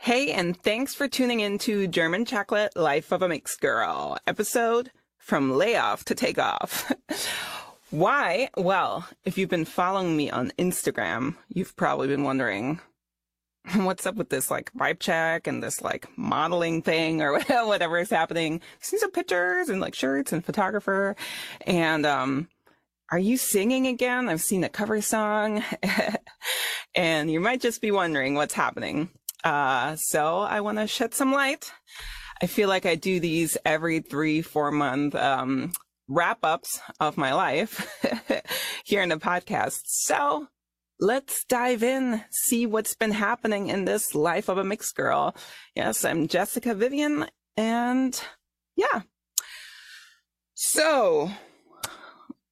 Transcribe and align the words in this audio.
Hey, 0.00 0.30
and 0.30 0.56
thanks 0.56 0.94
for 0.94 1.08
tuning 1.08 1.40
in 1.40 1.58
to 1.58 1.88
German 1.88 2.24
Chocolate 2.24 2.76
Life 2.76 3.10
of 3.10 3.20
a 3.20 3.28
Mixed 3.28 3.60
Girl 3.60 4.16
episode 4.28 4.92
from 5.18 5.52
layoff 5.52 6.04
to 6.04 6.14
Takeoff. 6.14 6.92
Why? 7.90 8.48
Well, 8.56 9.08
if 9.24 9.36
you've 9.36 9.50
been 9.50 9.64
following 9.64 10.16
me 10.16 10.30
on 10.30 10.52
Instagram, 10.56 11.34
you've 11.48 11.74
probably 11.74 12.06
been 12.06 12.22
wondering 12.22 12.80
what's 13.74 14.06
up 14.06 14.14
with 14.14 14.30
this 14.30 14.52
like 14.52 14.72
vibe 14.72 15.00
check 15.00 15.48
and 15.48 15.60
this 15.60 15.82
like 15.82 16.06
modeling 16.16 16.80
thing 16.80 17.20
or 17.20 17.40
whatever 17.66 17.98
is 17.98 18.08
happening. 18.08 18.62
I've 18.76 18.84
seen 18.84 19.00
some 19.00 19.10
pictures 19.10 19.68
and 19.68 19.80
like 19.80 19.96
shirts 19.96 20.32
and 20.32 20.46
photographer. 20.46 21.16
And, 21.66 22.06
um, 22.06 22.48
are 23.10 23.18
you 23.18 23.36
singing 23.36 23.88
again? 23.88 24.28
I've 24.28 24.42
seen 24.42 24.62
a 24.62 24.68
cover 24.68 25.00
song 25.00 25.64
and 26.94 27.30
you 27.30 27.40
might 27.40 27.60
just 27.60 27.80
be 27.80 27.90
wondering 27.90 28.34
what's 28.34 28.54
happening. 28.54 29.08
Uh, 29.44 29.96
so 29.96 30.38
I 30.38 30.60
want 30.60 30.78
to 30.78 30.86
shed 30.86 31.14
some 31.14 31.32
light. 31.32 31.72
I 32.42 32.46
feel 32.46 32.68
like 32.68 32.86
I 32.86 32.94
do 32.94 33.20
these 33.20 33.56
every 33.64 34.00
three, 34.00 34.42
four 34.42 34.70
month, 34.70 35.14
um, 35.14 35.72
wrap 36.08 36.38
ups 36.42 36.80
of 37.00 37.16
my 37.16 37.34
life 37.34 37.86
here 38.84 39.02
in 39.02 39.08
the 39.08 39.16
podcast. 39.16 39.82
So 39.84 40.48
let's 41.00 41.44
dive 41.44 41.82
in, 41.82 42.24
see 42.30 42.66
what's 42.66 42.94
been 42.94 43.12
happening 43.12 43.68
in 43.68 43.84
this 43.84 44.14
life 44.14 44.48
of 44.48 44.58
a 44.58 44.64
mixed 44.64 44.96
girl. 44.96 45.36
Yes, 45.74 46.04
I'm 46.04 46.28
Jessica 46.28 46.74
Vivian 46.74 47.26
and 47.56 48.20
yeah. 48.76 49.02
So 50.54 51.30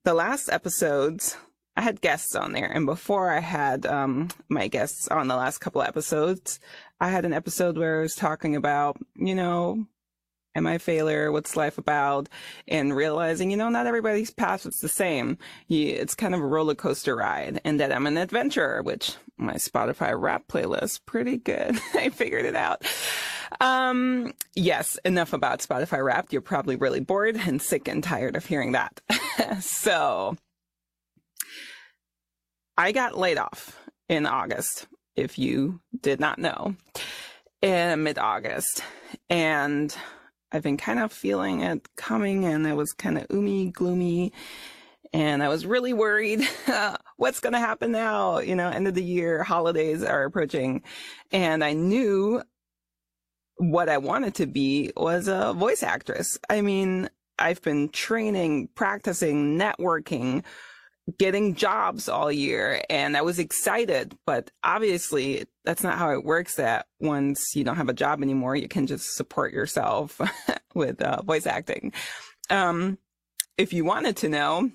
the 0.04 0.14
last 0.14 0.48
episodes, 0.48 1.36
I 1.76 1.82
had 1.82 2.00
guests 2.00 2.34
on 2.34 2.52
there. 2.52 2.70
And 2.72 2.86
before 2.86 3.30
I 3.30 3.40
had 3.40 3.86
um, 3.86 4.28
my 4.48 4.68
guests 4.68 5.08
on 5.08 5.28
the 5.28 5.36
last 5.36 5.58
couple 5.58 5.82
episodes, 5.82 6.58
I 7.00 7.10
had 7.10 7.24
an 7.24 7.34
episode 7.34 7.76
where 7.76 7.98
I 7.98 8.02
was 8.02 8.14
talking 8.14 8.56
about, 8.56 8.96
you 9.14 9.34
know, 9.34 9.86
am 10.54 10.66
I 10.66 10.74
a 10.74 10.78
failure? 10.78 11.30
What's 11.30 11.54
life 11.54 11.76
about? 11.76 12.28
And 12.66 12.96
realizing, 12.96 13.50
you 13.50 13.58
know, 13.58 13.68
not 13.68 13.86
everybody's 13.86 14.30
path 14.30 14.64
is 14.64 14.78
the 14.80 14.88
same. 14.88 15.36
it's 15.68 16.14
kind 16.14 16.34
of 16.34 16.40
a 16.40 16.46
roller 16.46 16.74
coaster 16.74 17.14
ride 17.14 17.60
and 17.64 17.78
that 17.78 17.92
I'm 17.92 18.06
an 18.06 18.16
adventurer, 18.16 18.82
which 18.82 19.14
my 19.36 19.54
Spotify 19.54 20.18
rap 20.18 20.48
playlist, 20.48 21.00
pretty 21.04 21.36
good. 21.36 21.78
I 21.94 22.08
figured 22.08 22.46
it 22.46 22.56
out. 22.56 22.86
Um, 23.60 24.32
yes, 24.54 24.98
enough 25.04 25.32
about 25.32 25.60
Spotify 25.60 26.02
Wrapped. 26.02 26.32
You're 26.32 26.42
probably 26.42 26.76
really 26.76 27.00
bored 27.00 27.36
and 27.36 27.60
sick 27.60 27.86
and 27.86 28.02
tired 28.02 28.34
of 28.34 28.46
hearing 28.46 28.72
that. 28.72 29.00
so 29.60 30.36
I 32.78 32.92
got 32.92 33.16
laid 33.16 33.38
off 33.38 33.80
in 34.08 34.26
August, 34.26 34.86
if 35.14 35.38
you 35.38 35.80
did 36.00 36.20
not 36.20 36.38
know, 36.38 36.76
in 37.62 38.02
mid 38.02 38.18
August. 38.18 38.82
And 39.30 39.94
I've 40.52 40.62
been 40.62 40.76
kind 40.76 40.98
of 40.98 41.12
feeling 41.12 41.62
it 41.62 41.88
coming, 41.96 42.44
and 42.44 42.66
it 42.66 42.74
was 42.74 42.92
kind 42.92 43.18
of 43.18 43.26
oomy, 43.28 43.72
gloomy. 43.72 44.32
And 45.12 45.42
I 45.42 45.48
was 45.48 45.64
really 45.64 45.92
worried 45.92 46.46
what's 47.16 47.40
going 47.40 47.54
to 47.54 47.58
happen 47.58 47.92
now? 47.92 48.38
You 48.38 48.54
know, 48.54 48.68
end 48.68 48.88
of 48.88 48.94
the 48.94 49.02
year, 49.02 49.42
holidays 49.42 50.02
are 50.02 50.24
approaching. 50.24 50.82
And 51.32 51.64
I 51.64 51.72
knew 51.72 52.42
what 53.56 53.88
I 53.88 53.98
wanted 53.98 54.34
to 54.36 54.46
be 54.46 54.92
was 54.96 55.28
a 55.28 55.54
voice 55.54 55.82
actress. 55.82 56.38
I 56.50 56.60
mean, 56.60 57.08
I've 57.38 57.62
been 57.62 57.88
training, 57.88 58.68
practicing, 58.74 59.58
networking 59.58 60.44
getting 61.18 61.54
jobs 61.54 62.08
all 62.08 62.32
year 62.32 62.82
and 62.90 63.16
I 63.16 63.22
was 63.22 63.38
excited, 63.38 64.16
but 64.26 64.50
obviously 64.64 65.46
that's 65.64 65.82
not 65.82 65.98
how 65.98 66.10
it 66.10 66.24
works 66.24 66.56
that 66.56 66.86
once 67.00 67.54
you 67.54 67.64
don't 67.64 67.76
have 67.76 67.88
a 67.88 67.94
job 67.94 68.22
anymore, 68.22 68.56
you 68.56 68.68
can 68.68 68.86
just 68.86 69.14
support 69.14 69.52
yourself 69.52 70.20
with 70.74 71.00
uh, 71.00 71.22
voice 71.22 71.46
acting. 71.46 71.92
Um, 72.50 72.98
if 73.56 73.72
you 73.72 73.84
wanted 73.84 74.16
to 74.18 74.28
know, 74.28 74.70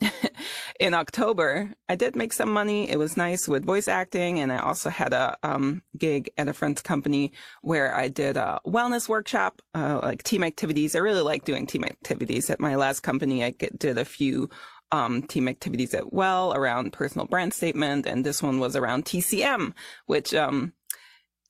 in 0.80 0.94
October, 0.94 1.72
I 1.88 1.96
did 1.96 2.16
make 2.16 2.32
some 2.32 2.52
money. 2.52 2.90
It 2.90 2.98
was 2.98 3.16
nice 3.16 3.46
with 3.48 3.64
voice 3.64 3.88
acting. 3.88 4.40
And 4.40 4.52
I 4.52 4.58
also 4.58 4.90
had 4.90 5.12
a 5.12 5.36
um, 5.42 5.82
gig 5.96 6.30
at 6.36 6.48
a 6.48 6.52
friend's 6.52 6.82
company 6.82 7.32
where 7.62 7.94
I 7.94 8.08
did 8.08 8.36
a 8.36 8.60
wellness 8.66 9.08
workshop, 9.08 9.62
uh, 9.74 10.00
like 10.02 10.22
team 10.22 10.44
activities. 10.44 10.94
I 10.96 11.00
really 11.00 11.22
like 11.22 11.44
doing 11.44 11.66
team 11.66 11.84
activities. 11.84 12.50
At 12.50 12.60
my 12.60 12.76
last 12.76 13.00
company, 13.00 13.44
I 13.44 13.54
did 13.78 13.98
a 13.98 14.04
few 14.04 14.50
um, 14.92 15.22
team 15.22 15.48
activities 15.48 15.94
at 15.94 16.12
Well 16.12 16.52
around 16.54 16.92
personal 16.92 17.26
brand 17.26 17.54
statement, 17.54 18.06
and 18.06 18.24
this 18.24 18.42
one 18.42 18.60
was 18.60 18.76
around 18.76 19.06
TCM, 19.06 19.72
which, 20.06 20.34
um, 20.34 20.74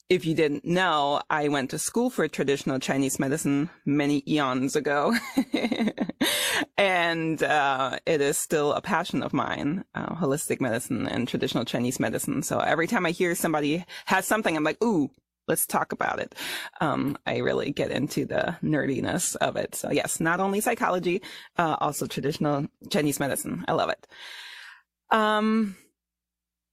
if 0.08 0.24
you 0.24 0.34
didn't 0.34 0.64
know, 0.64 1.22
I 1.28 1.48
went 1.48 1.70
to 1.70 1.78
school 1.78 2.10
for 2.10 2.28
traditional 2.28 2.78
Chinese 2.78 3.18
medicine 3.18 3.70
many 3.84 4.22
eons 4.28 4.76
ago. 4.76 5.14
and 6.76 7.42
uh, 7.42 7.98
it 8.04 8.20
is 8.20 8.38
still 8.38 8.74
a 8.74 8.82
passion 8.82 9.22
of 9.22 9.32
mine, 9.32 9.84
uh, 9.94 10.14
holistic 10.14 10.60
medicine 10.60 11.06
and 11.06 11.26
traditional 11.26 11.64
Chinese 11.64 11.98
medicine. 11.98 12.42
So 12.42 12.58
every 12.58 12.86
time 12.86 13.06
I 13.06 13.10
hear 13.10 13.34
somebody 13.34 13.84
has 14.06 14.26
something, 14.26 14.54
I'm 14.54 14.64
like, 14.64 14.82
ooh, 14.84 15.10
let's 15.48 15.66
talk 15.66 15.92
about 15.92 16.18
it. 16.18 16.34
Um, 16.80 17.18
I 17.26 17.38
really 17.38 17.72
get 17.72 17.90
into 17.90 18.24
the 18.24 18.56
nerdiness 18.62 19.36
of 19.36 19.56
it. 19.56 19.74
So 19.74 19.90
yes, 19.90 20.20
not 20.20 20.40
only 20.40 20.60
psychology, 20.60 21.22
uh, 21.58 21.76
also 21.80 22.06
traditional 22.06 22.66
Chinese 22.90 23.20
medicine. 23.20 23.64
I 23.68 23.72
love 23.72 23.90
it. 23.90 24.06
Um, 25.10 25.76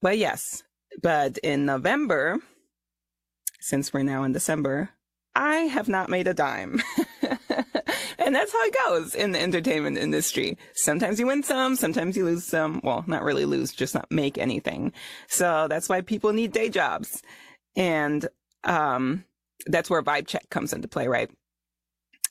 but 0.02 0.18
yes, 0.18 0.64
but 1.02 1.38
in 1.40 1.66
November, 1.66 2.40
since 3.60 3.94
we're 3.94 4.04
now 4.04 4.24
in 4.24 4.32
December, 4.32 4.90
I 5.36 5.56
have 5.56 5.88
not 5.88 6.10
made 6.10 6.28
a 6.28 6.34
dime. 6.34 6.82
and 8.20 8.36
that's 8.36 8.52
how 8.52 8.64
it 8.64 8.76
goes 8.88 9.16
in 9.16 9.32
the 9.32 9.42
entertainment 9.42 9.98
industry. 9.98 10.58
Sometimes 10.74 11.20
you 11.20 11.28
win 11.28 11.44
some, 11.44 11.76
sometimes 11.76 12.18
you 12.18 12.26
lose 12.26 12.46
some. 12.46 12.82
Well, 12.84 13.04
not 13.08 13.24
really 13.24 13.46
lose, 13.46 13.72
just 13.72 13.94
not 13.94 14.12
make 14.12 14.38
anything. 14.38 14.94
So 15.28 15.68
that's 15.70 15.90
why 15.90 16.02
people 16.02 16.34
need 16.34 16.52
day 16.52 16.70
jobs. 16.70 17.22
And 17.76 18.28
um, 18.64 19.26
that's 19.66 19.90
where 19.90 20.02
vibe 20.02 20.28
check 20.28 20.50
comes 20.50 20.74
into 20.74 20.88
play, 20.88 21.08
right? 21.08 21.30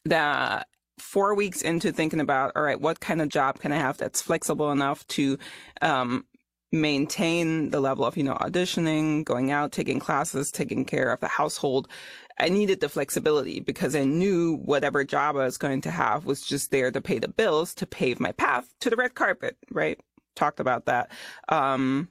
The 0.05 0.65
four 0.99 1.34
weeks 1.34 1.62
into 1.62 1.93
thinking 1.93 2.21
about, 2.21 2.53
all 2.56 2.62
right, 2.62 2.81
what 2.81 3.00
kind 3.00 3.22
of 3.22 3.28
job 3.28 3.61
can 3.61 3.72
I 3.72 3.77
have 3.77 3.99
that's 3.99 4.22
flexible 4.22 4.72
enough 4.72 5.06
to 5.09 5.38
um, 5.83 6.25
maintain 6.72 7.71
the 7.71 7.81
level 7.81 8.05
of, 8.05 8.17
you 8.17 8.25
know, 8.25 8.34
auditioning, 8.34 9.25
going 9.25 9.50
out, 9.50 9.72
taking 9.72 10.00
classes, 10.00 10.50
taking 10.50 10.84
care 10.84 11.12
of 11.12 11.21
the 11.21 11.28
household. 11.28 11.88
I 12.38 12.49
needed 12.49 12.81
the 12.81 12.88
flexibility 12.88 13.61
because 13.61 13.97
I 13.97 14.05
knew 14.05 14.56
whatever 14.56 15.05
job 15.05 15.37
I 15.37 15.44
was 15.44 15.59
going 15.59 15.81
to 15.83 15.91
have 15.91 16.25
was 16.25 16.43
just 16.43 16.71
there 16.71 16.91
to 16.91 17.00
pay 17.00 17.19
the 17.19 17.28
bills, 17.28 17.75
to 17.77 17.87
pave 17.87 18.21
my 18.21 18.33
path 18.33 18.72
to 18.81 18.91
the 18.91 18.97
red 18.97 19.15
carpet, 19.15 19.56
right? 19.71 19.99
Talked 20.37 20.61
about 20.61 20.87
that. 20.87 21.11
Um, 21.49 22.09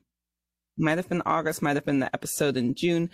might 0.77 0.97
have 0.97 1.09
been 1.09 1.23
August, 1.25 1.61
might 1.61 1.75
have 1.75 1.85
been 1.85 1.99
the 1.99 2.13
episode 2.13 2.57
in 2.57 2.75
June 2.75 3.09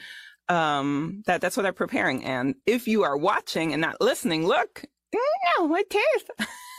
um, 0.49 1.23
that 1.25 1.41
that's 1.41 1.57
what 1.57 1.65
I'm 1.65 1.73
preparing. 1.73 2.23
And 2.23 2.55
if 2.65 2.87
you 2.87 3.03
are 3.03 3.17
watching 3.17 3.73
and 3.73 3.81
not 3.81 4.01
listening, 4.01 4.45
look, 4.45 4.85
no, 5.13 5.67
my 5.67 5.83
teeth. 5.89 6.29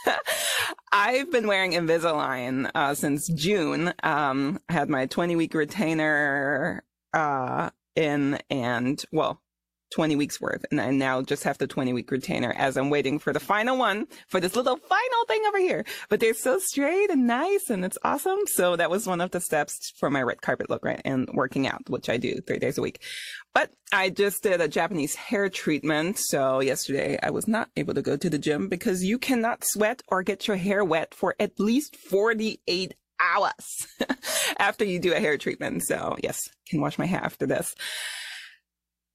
I've 0.91 1.31
been 1.31 1.47
wearing 1.47 1.71
Invisalign 1.71 2.69
uh, 2.75 2.93
since 2.93 3.27
June. 3.27 3.93
Um, 4.03 4.59
I 4.69 4.73
had 4.73 4.89
my 4.89 5.07
20 5.07 5.35
week 5.35 5.53
retainer 5.53 6.83
uh, 7.13 7.69
in, 7.95 8.39
and 8.49 9.03
well, 9.11 9.41
20 9.95 10.17
weeks 10.17 10.41
worth. 10.41 10.65
And 10.71 10.81
I 10.81 10.91
now 10.91 11.21
just 11.21 11.45
have 11.45 11.57
the 11.57 11.67
20 11.67 11.93
week 11.93 12.11
retainer 12.11 12.51
as 12.57 12.75
I'm 12.75 12.89
waiting 12.89 13.17
for 13.17 13.31
the 13.31 13.39
final 13.39 13.77
one 13.77 14.07
for 14.27 14.41
this 14.41 14.53
little 14.53 14.75
final 14.75 15.25
thing 15.25 15.41
over 15.47 15.57
here. 15.57 15.85
But 16.09 16.19
they're 16.19 16.33
so 16.33 16.59
straight 16.59 17.09
and 17.09 17.25
nice 17.25 17.69
and 17.69 17.85
it's 17.85 17.97
awesome. 18.03 18.39
So 18.47 18.75
that 18.75 18.89
was 18.89 19.07
one 19.07 19.21
of 19.21 19.31
the 19.31 19.39
steps 19.39 19.93
for 19.97 20.09
my 20.09 20.21
red 20.21 20.41
carpet 20.41 20.69
look, 20.69 20.83
right? 20.83 21.01
And 21.05 21.29
working 21.33 21.65
out, 21.65 21.89
which 21.89 22.09
I 22.09 22.17
do 22.17 22.41
three 22.41 22.59
days 22.59 22.77
a 22.77 22.81
week. 22.81 23.01
But 23.53 23.71
I 23.93 24.09
just 24.09 24.43
did 24.43 24.59
a 24.59 24.67
Japanese 24.67 25.15
hair 25.15 25.47
treatment. 25.47 26.19
So 26.19 26.59
yesterday 26.59 27.17
I 27.23 27.29
was 27.29 27.47
not 27.47 27.69
able 27.77 27.93
to 27.93 28.01
go 28.01 28.17
to 28.17 28.29
the 28.29 28.37
gym 28.37 28.67
because 28.67 29.01
you 29.01 29.17
cannot 29.17 29.63
sweat 29.63 30.01
or 30.09 30.23
get 30.23 30.45
your 30.45 30.57
hair 30.57 30.83
wet 30.83 31.13
for 31.13 31.35
at 31.39 31.57
least 31.57 31.95
48 31.95 32.95
hours 33.17 33.87
after 34.59 34.83
you 34.83 34.99
do 34.99 35.13
a 35.13 35.21
hair 35.21 35.37
treatment. 35.37 35.83
So 35.83 36.17
yes, 36.21 36.41
can 36.67 36.81
wash 36.81 36.97
my 36.97 37.05
hair 37.05 37.21
after 37.23 37.45
this. 37.45 37.75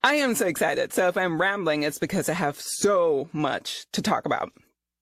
I 0.02 0.14
am 0.14 0.35
so 0.35 0.47
excited. 0.47 0.93
So 0.93 1.08
if 1.08 1.17
I'm 1.17 1.41
rambling, 1.41 1.82
it's 1.82 1.99
because 1.99 2.29
I 2.29 2.32
have 2.32 2.58
so 2.58 3.29
much 3.32 3.87
to 3.93 4.00
talk 4.00 4.25
about 4.25 4.50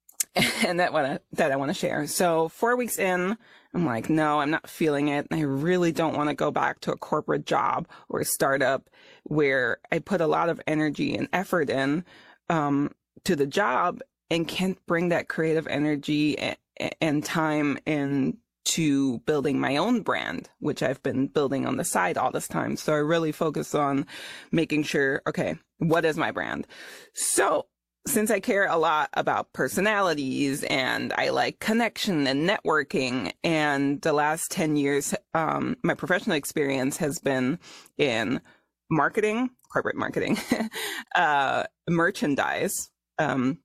and 0.67 0.81
that 0.81 0.93
wanna, 0.93 1.21
that 1.33 1.53
I 1.53 1.57
want 1.57 1.71
to 1.71 1.75
share. 1.75 2.07
So 2.07 2.49
four 2.49 2.77
weeks 2.77 2.99
in, 2.99 3.37
I'm 3.75 3.87
like, 3.87 4.11
no, 4.11 4.41
I'm 4.41 4.51
not 4.51 4.69
feeling 4.69 5.09
it. 5.09 5.29
I 5.31 5.43
really 5.43 5.93
don't 5.93 6.17
want 6.17 6.31
to 6.31 6.35
go 6.35 6.51
back 6.51 6.81
to 6.81 6.93
a 6.93 6.97
corporate 6.97 7.47
job 7.47 7.87
or 8.09 8.21
a 8.21 8.25
startup 8.25 8.91
where 9.25 9.79
I 9.93 10.01
put 10.01 10.21
a 10.21 10.27
lot 10.27 10.49
of 10.49 10.61
energy 10.67 11.15
and 11.15 11.29
effort 11.33 11.71
in, 11.71 12.05
um, 12.49 12.93
to 13.25 13.37
the 13.37 13.47
job 13.47 14.01
and 14.31 14.49
can't 14.49 14.85
bring 14.87 15.11
that 15.11 15.29
creative 15.29 15.67
energy 15.69 16.39
and, 16.39 16.57
and 17.01 17.25
time 17.25 17.79
in 17.87 18.39
to 18.69 19.19
building 19.21 19.59
my 19.59 19.77
own 19.77 20.03
brand, 20.03 20.51
which 20.59 20.83
I've 20.83 21.03
been 21.03 21.27
building 21.27 21.67
on 21.67 21.77
the 21.77 21.85
side 21.85 22.19
all 22.19 22.31
this 22.31 22.49
time. 22.49 22.77
So 22.77 22.93
I 22.93 22.99
really 22.99 23.33
focus 23.33 23.75
on 23.75 24.07
making 24.53 24.83
sure, 24.83 25.23
okay, 25.27 25.57
what 25.79 26.05
is 26.05 26.17
my 26.17 26.31
brand? 26.31 26.67
So 27.15 27.67
since 28.07 28.31
I 28.31 28.41
care 28.41 28.67
a 28.67 28.77
lot 28.77 29.11
about 29.15 29.53
personalities 29.53 30.65
and 30.65 31.13
I 31.17 31.31
like 31.31 31.61
connection 31.61 32.27
and 32.27 32.49
networking, 32.49 33.33
and 33.45 34.01
the 34.03 34.13
last 34.13 34.51
10 34.51 34.77
years, 34.77 35.15
um, 35.35 35.77
my 35.83 35.95
professional 35.95 36.37
experience 36.37 36.97
has 36.99 37.19
been 37.19 37.59
in 37.97 38.41
marketing, 38.91 39.51
corporate 39.73 39.97
marketing, 39.97 40.39
uh, 41.15 41.65
merchandise, 41.89 42.91
um, 43.19 43.59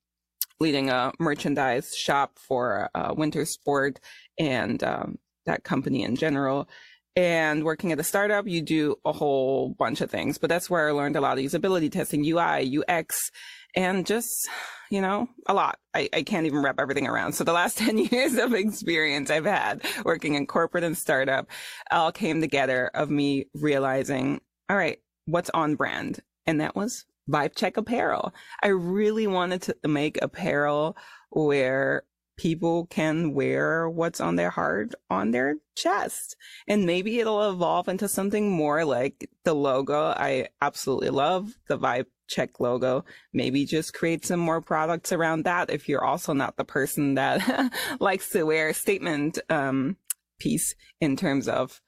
leading 0.63 0.89
a 0.89 1.11
merchandise 1.19 1.93
shop 1.93 2.39
for 2.39 2.89
uh, 2.95 3.13
winter 3.15 3.43
sport 3.45 3.99
and 4.39 4.81
um, 4.81 5.19
that 5.45 5.63
company 5.65 6.03
in 6.03 6.15
general. 6.15 6.69
And 7.15 7.63
working 7.63 7.91
at 7.91 7.99
a 7.99 8.03
startup, 8.03 8.47
you 8.47 8.61
do 8.61 8.95
a 9.05 9.11
whole 9.11 9.75
bunch 9.77 10.01
of 10.01 10.09
things, 10.09 10.39
but 10.39 10.49
that's 10.49 10.69
where 10.69 10.87
I 10.87 10.93
learned 10.93 11.17
a 11.17 11.21
lot 11.21 11.37
of 11.37 11.43
usability 11.43 11.91
testing, 11.91 12.25
UI, 12.25 12.79
UX, 12.79 13.29
and 13.75 14.05
just, 14.05 14.49
you 14.89 15.01
know, 15.01 15.27
a 15.47 15.53
lot. 15.53 15.77
I, 15.93 16.09
I 16.13 16.23
can't 16.23 16.47
even 16.47 16.63
wrap 16.63 16.79
everything 16.79 17.07
around. 17.07 17.33
So 17.33 17.43
the 17.43 17.53
last 17.53 17.77
10 17.79 17.97
years 17.97 18.35
of 18.37 18.53
experience 18.53 19.29
I've 19.29 19.45
had 19.45 19.83
working 20.05 20.35
in 20.35 20.47
corporate 20.47 20.85
and 20.85 20.97
startup 20.97 21.47
all 21.91 22.13
came 22.13 22.39
together 22.39 22.89
of 22.95 23.11
me 23.11 23.45
realizing, 23.53 24.39
all 24.69 24.77
right, 24.77 24.99
what's 25.25 25.51
on 25.51 25.75
brand? 25.75 26.21
And 26.47 26.61
that 26.61 26.75
was 26.75 27.05
Vibe 27.29 27.55
Check 27.55 27.77
Apparel. 27.77 28.33
I 28.61 28.67
really 28.67 29.27
wanted 29.27 29.61
to 29.63 29.87
make 29.87 30.21
apparel 30.21 30.97
where 31.29 32.03
people 32.37 32.87
can 32.87 33.33
wear 33.33 33.89
what's 33.89 34.19
on 34.19 34.35
their 34.35 34.49
heart 34.49 34.93
on 35.09 35.31
their 35.31 35.55
chest. 35.75 36.35
And 36.67 36.85
maybe 36.85 37.19
it'll 37.19 37.49
evolve 37.51 37.87
into 37.87 38.07
something 38.07 38.51
more 38.51 38.85
like 38.85 39.29
the 39.43 39.53
logo. 39.53 40.07
I 40.07 40.47
absolutely 40.61 41.09
love 41.09 41.53
the 41.67 41.77
Vibe 41.77 42.07
Check 42.27 42.59
logo. 42.59 43.05
Maybe 43.33 43.65
just 43.65 43.93
create 43.93 44.25
some 44.25 44.39
more 44.39 44.61
products 44.61 45.11
around 45.11 45.43
that 45.43 45.69
if 45.69 45.87
you're 45.87 46.03
also 46.03 46.33
not 46.33 46.57
the 46.57 46.63
person 46.63 47.15
that 47.15 47.71
likes 47.99 48.29
to 48.31 48.43
wear 48.43 48.69
a 48.69 48.73
statement 48.73 49.39
um, 49.49 49.97
piece 50.39 50.73
in 50.99 51.15
terms 51.15 51.47
of 51.47 51.81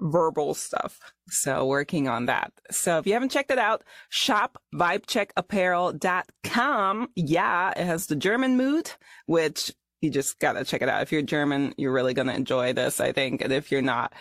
verbal 0.00 0.54
stuff. 0.54 0.98
So 1.28 1.66
working 1.66 2.08
on 2.08 2.26
that. 2.26 2.52
So 2.70 2.98
if 2.98 3.06
you 3.06 3.14
haven't 3.14 3.30
checked 3.30 3.50
it 3.50 3.58
out, 3.58 3.82
shop 4.08 4.58
vibecheckapparel.com. 4.74 7.08
Yeah, 7.16 7.70
it 7.70 7.84
has 7.84 8.06
the 8.06 8.16
German 8.16 8.56
mood, 8.56 8.92
which 9.26 9.72
you 10.00 10.10
just 10.10 10.38
gotta 10.38 10.64
check 10.64 10.80
it 10.82 10.88
out. 10.88 11.02
If 11.02 11.10
you're 11.12 11.22
German, 11.22 11.74
you're 11.76 11.92
really 11.92 12.14
gonna 12.14 12.34
enjoy 12.34 12.72
this, 12.72 13.00
I 13.00 13.10
think. 13.12 13.42
And 13.42 13.52
if 13.52 13.72
you're 13.72 13.82
not, 13.82 14.12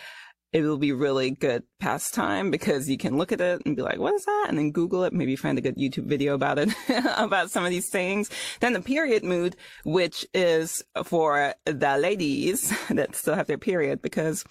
it 0.54 0.62
will 0.62 0.78
be 0.78 0.92
really 0.92 1.32
good 1.32 1.64
pastime 1.80 2.52
because 2.52 2.88
you 2.88 2.98
can 2.98 3.18
look 3.18 3.32
at 3.32 3.42
it 3.42 3.64
and 3.66 3.76
be 3.76 3.82
like, 3.82 3.98
what 3.98 4.14
is 4.14 4.24
that? 4.24 4.46
And 4.50 4.58
then 4.58 4.72
Google 4.72 5.04
it, 5.04 5.12
maybe 5.12 5.36
find 5.36 5.58
a 5.58 5.62
good 5.62 5.78
YouTube 5.78 6.06
video 6.06 6.36
about 6.36 6.60
it, 6.60 6.70
about 7.18 7.50
some 7.50 7.66
of 7.66 7.72
these 7.72 7.90
things. 7.90 8.30
Then 8.60 8.74
the 8.74 8.82
period 8.82 9.24
mood, 9.24 9.56
which 9.84 10.28
is 10.34 10.84
for 11.04 11.56
the 11.66 11.98
ladies 11.98 12.72
that 12.90 13.16
still 13.16 13.34
have 13.34 13.48
their 13.48 13.58
period 13.58 14.04
because 14.04 14.46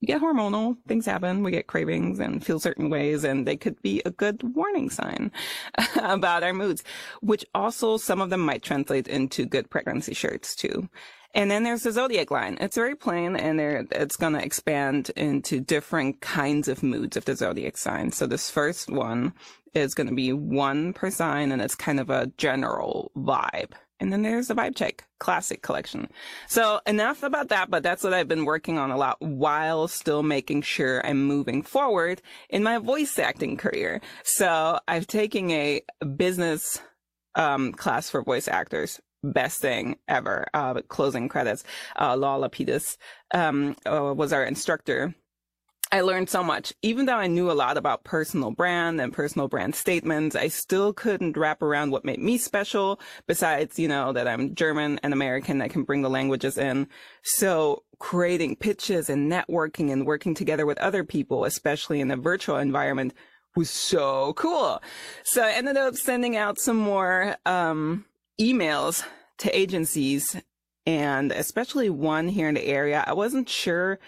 we 0.00 0.06
get 0.06 0.20
hormonal 0.20 0.76
things 0.86 1.06
happen 1.06 1.42
we 1.42 1.50
get 1.50 1.66
cravings 1.66 2.18
and 2.20 2.44
feel 2.44 2.60
certain 2.60 2.90
ways 2.90 3.24
and 3.24 3.46
they 3.46 3.56
could 3.56 3.80
be 3.82 4.02
a 4.04 4.10
good 4.10 4.42
warning 4.54 4.90
sign 4.90 5.30
about 6.02 6.42
our 6.42 6.52
moods 6.52 6.82
which 7.20 7.44
also 7.54 7.96
some 7.96 8.20
of 8.20 8.30
them 8.30 8.40
might 8.40 8.62
translate 8.62 9.08
into 9.08 9.44
good 9.44 9.70
pregnancy 9.70 10.14
shirts 10.14 10.54
too. 10.54 10.88
And 11.34 11.50
then 11.50 11.64
there's 11.64 11.82
the 11.82 11.92
zodiac 11.92 12.30
line. 12.30 12.56
It's 12.60 12.76
very 12.76 12.94
plain 12.94 13.36
and 13.36 13.60
it's 13.60 14.16
going 14.16 14.32
to 14.32 14.42
expand 14.42 15.10
into 15.16 15.60
different 15.60 16.20
kinds 16.20 16.68
of 16.68 16.82
moods 16.82 17.16
of 17.16 17.26
the 17.26 17.36
zodiac 17.36 17.76
sign. 17.76 18.12
So 18.12 18.26
this 18.26 18.50
first 18.50 18.90
one 18.90 19.34
is 19.74 19.94
going 19.94 20.08
to 20.08 20.14
be 20.14 20.32
one 20.32 20.94
per 20.94 21.10
sign 21.10 21.52
and 21.52 21.60
it's 21.60 21.74
kind 21.74 22.00
of 22.00 22.08
a 22.08 22.32
general 22.38 23.12
vibe 23.16 23.72
and 24.00 24.12
then 24.12 24.22
there's 24.22 24.48
the 24.48 24.54
Vibe 24.54 24.76
Check 24.76 25.04
Classic 25.18 25.62
Collection. 25.62 26.08
So 26.48 26.80
enough 26.86 27.22
about 27.22 27.48
that, 27.48 27.70
but 27.70 27.82
that's 27.82 28.04
what 28.04 28.12
I've 28.12 28.28
been 28.28 28.44
working 28.44 28.78
on 28.78 28.90
a 28.90 28.96
lot 28.96 29.20
while 29.20 29.88
still 29.88 30.22
making 30.22 30.62
sure 30.62 31.04
I'm 31.06 31.24
moving 31.24 31.62
forward 31.62 32.20
in 32.50 32.62
my 32.62 32.78
voice 32.78 33.18
acting 33.18 33.56
career. 33.56 34.00
So 34.24 34.78
I've 34.86 35.06
taken 35.06 35.50
a 35.50 35.82
business 36.16 36.80
um, 37.34 37.72
class 37.72 38.10
for 38.10 38.22
voice 38.22 38.48
actors. 38.48 39.00
Best 39.22 39.60
thing 39.60 39.96
ever. 40.08 40.46
Uh, 40.52 40.82
closing 40.88 41.28
credits. 41.28 41.64
Uh, 41.98 42.16
Lala 42.16 42.50
Pedis 42.50 42.96
um, 43.34 43.76
uh, 43.86 44.12
was 44.14 44.32
our 44.32 44.44
instructor 44.44 45.14
I 45.92 46.00
learned 46.00 46.28
so 46.28 46.42
much. 46.42 46.72
Even 46.82 47.06
though 47.06 47.16
I 47.16 47.28
knew 47.28 47.50
a 47.50 47.52
lot 47.52 47.76
about 47.76 48.02
personal 48.02 48.50
brand 48.50 49.00
and 49.00 49.12
personal 49.12 49.46
brand 49.46 49.76
statements, 49.76 50.34
I 50.34 50.48
still 50.48 50.92
couldn't 50.92 51.36
wrap 51.36 51.62
around 51.62 51.92
what 51.92 52.04
made 52.04 52.18
me 52.18 52.38
special 52.38 53.00
besides, 53.28 53.78
you 53.78 53.86
know, 53.86 54.12
that 54.12 54.26
I'm 54.26 54.54
German 54.54 54.98
and 55.04 55.12
American. 55.12 55.62
I 55.62 55.68
can 55.68 55.84
bring 55.84 56.02
the 56.02 56.10
languages 56.10 56.58
in. 56.58 56.88
So 57.22 57.84
creating 58.00 58.56
pitches 58.56 59.08
and 59.08 59.30
networking 59.30 59.92
and 59.92 60.06
working 60.06 60.34
together 60.34 60.66
with 60.66 60.78
other 60.78 61.04
people, 61.04 61.44
especially 61.44 62.00
in 62.00 62.10
a 62.10 62.16
virtual 62.16 62.56
environment 62.56 63.14
was 63.54 63.70
so 63.70 64.32
cool. 64.34 64.82
So 65.24 65.42
I 65.42 65.52
ended 65.52 65.76
up 65.76 65.94
sending 65.94 66.36
out 66.36 66.58
some 66.58 66.76
more, 66.76 67.36
um, 67.46 68.04
emails 68.40 69.04
to 69.38 69.56
agencies 69.56 70.36
and 70.84 71.32
especially 71.32 71.90
one 71.90 72.28
here 72.28 72.48
in 72.48 72.54
the 72.54 72.66
area. 72.66 73.04
I 73.06 73.12
wasn't 73.12 73.48
sure 73.48 73.98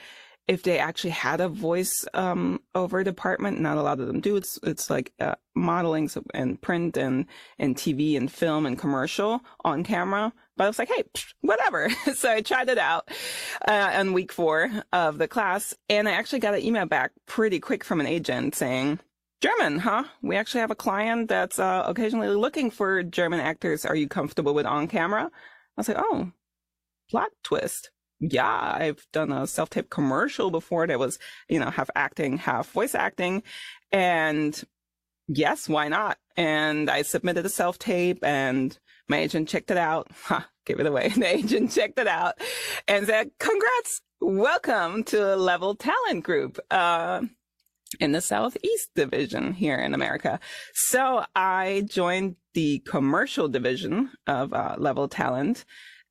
if 0.49 0.63
they 0.63 0.79
actually 0.79 1.11
had 1.11 1.41
a 1.43 1.49
voice 1.49 2.07
um, 2.15 2.61
over 2.75 3.05
department. 3.05 3.61
Not 3.61 3.77
a 3.77 3.83
lot 3.83 4.01
of 4.01 4.07
them 4.07 4.21
do. 4.21 4.37
It's 4.37 4.59
it's 4.63 4.89
like 4.91 5.13
uh, 5.21 5.35
modeling 5.55 6.11
and 6.35 6.61
print 6.61 6.97
and 6.97 7.27
and 7.59 7.77
TV 7.77 8.17
and 8.17 8.33
film 8.33 8.65
and 8.65 8.79
commercial 8.79 9.43
on 9.65 9.85
camera. 9.85 10.33
But 10.57 10.65
I 10.65 10.67
was 10.69 10.79
like, 10.79 10.89
hey, 10.89 11.05
whatever. 11.43 11.91
so 12.15 12.33
I 12.33 12.41
tried 12.41 12.71
it 12.71 12.79
out 12.79 13.11
uh, 13.69 13.93
on 13.95 14.15
week 14.15 14.33
four 14.33 14.71
of 14.93 15.19
the 15.19 15.29
class, 15.29 15.75
and 15.89 16.09
I 16.09 16.13
actually 16.13 16.41
got 16.41 16.55
an 16.55 16.63
email 16.63 16.87
back 16.87 17.13
pretty 17.27 17.61
quick 17.61 17.85
from 17.85 18.01
an 18.01 18.07
agent 18.07 18.57
saying. 18.57 18.99
German, 19.41 19.79
huh? 19.79 20.03
We 20.21 20.35
actually 20.35 20.63
have 20.63 20.73
a 20.73 20.75
client 20.75 21.29
that's 21.29 21.61
uh, 21.61 21.85
occasionally 21.87 22.27
looking 22.27 22.73
for 22.73 23.05
German 23.05 23.39
actors. 23.39 23.85
Are 23.85 23.95
you 23.95 24.09
comfortable 24.09 24.53
with 24.53 24.67
on 24.67 24.89
camera? 24.89 25.27
I 25.27 25.31
was 25.77 25.87
like, 25.87 25.99
oh, 26.01 26.33
plot 27.09 27.29
twist 27.45 27.93
yeah, 28.21 28.77
I've 28.77 29.07
done 29.13 29.33
a 29.33 29.47
self 29.47 29.71
tape 29.71 29.91
commercial 29.91 30.51
before 30.51 30.87
that 30.87 30.99
was, 30.99 31.19
you 31.49 31.61
know, 31.61 31.71
half 31.71 31.91
acting, 31.95 32.39
half 32.39 32.71
voice 32.71 32.95
acting. 32.95 33.43
And 33.93 34.61
yes, 35.29 35.69
why 35.69 35.89
not? 35.89 36.19
And 36.37 36.91
I 36.91 37.03
submitted 37.03 37.47
a 37.47 37.51
self 37.51 37.79
tape 37.79 38.25
and 38.25 38.77
my 39.09 39.19
agent 39.19 39.49
checked 39.49 39.71
it 39.71 39.77
out. 39.77 40.09
Huh, 40.25 40.43
give 40.67 40.81
it 40.81 40.87
away. 40.87 41.09
The 41.17 41.35
agent 41.37 41.71
checked 41.71 41.99
it 41.99 42.09
out 42.09 42.35
and 42.87 43.07
said, 43.07 43.31
congrats. 43.39 44.03
Welcome 44.21 45.05
to 45.05 45.37
Level 45.37 45.77
Talent 45.77 46.25
Group. 46.25 46.59
Uh, 46.71 47.23
in 48.01 48.13
the 48.13 48.21
Southeast 48.21 48.91
division 48.95 49.55
here 49.55 49.77
in 49.79 49.95
America. 49.95 50.39
So 50.75 51.25
I 51.35 51.85
joined 51.87 52.37
the 52.53 52.81
commercial 52.81 53.49
division 53.49 54.11
of 54.27 54.53
uh, 54.53 54.75
Level 54.77 55.09
Talent 55.09 55.65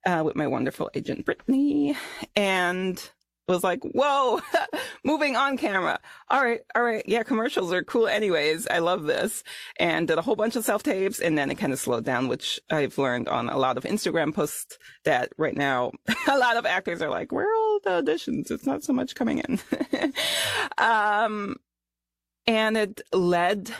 uh, 0.06 0.22
with 0.24 0.36
my 0.36 0.46
wonderful 0.46 0.90
agent 0.94 1.24
Brittany, 1.24 1.96
and 2.36 3.10
was 3.48 3.64
like, 3.64 3.82
"Whoa, 3.82 4.40
moving 5.04 5.36
on 5.36 5.56
camera. 5.56 5.98
All 6.28 6.42
right, 6.42 6.60
all 6.74 6.82
right, 6.82 7.02
yeah, 7.06 7.22
commercials 7.22 7.72
are 7.72 7.82
cool. 7.82 8.06
Anyways, 8.06 8.66
I 8.68 8.78
love 8.78 9.04
this." 9.04 9.42
And 9.78 10.06
did 10.06 10.18
a 10.18 10.22
whole 10.22 10.36
bunch 10.36 10.56
of 10.56 10.64
self 10.64 10.82
tapes, 10.82 11.18
and 11.18 11.36
then 11.36 11.50
it 11.50 11.56
kind 11.56 11.72
of 11.72 11.80
slowed 11.80 12.04
down, 12.04 12.28
which 12.28 12.60
I've 12.70 12.98
learned 12.98 13.28
on 13.28 13.48
a 13.48 13.58
lot 13.58 13.76
of 13.76 13.84
Instagram 13.84 14.34
posts 14.34 14.78
that 15.04 15.32
right 15.38 15.56
now 15.56 15.92
a 16.28 16.38
lot 16.38 16.56
of 16.56 16.66
actors 16.66 17.02
are 17.02 17.10
like, 17.10 17.32
"Where 17.32 17.50
are 17.50 17.54
all 17.54 17.80
the 17.82 18.02
auditions? 18.02 18.50
It's 18.50 18.66
not 18.66 18.84
so 18.84 18.92
much 18.92 19.14
coming 19.14 19.38
in." 19.38 19.58
um, 20.78 21.56
and 22.46 22.76
it 22.76 23.00
led 23.12 23.70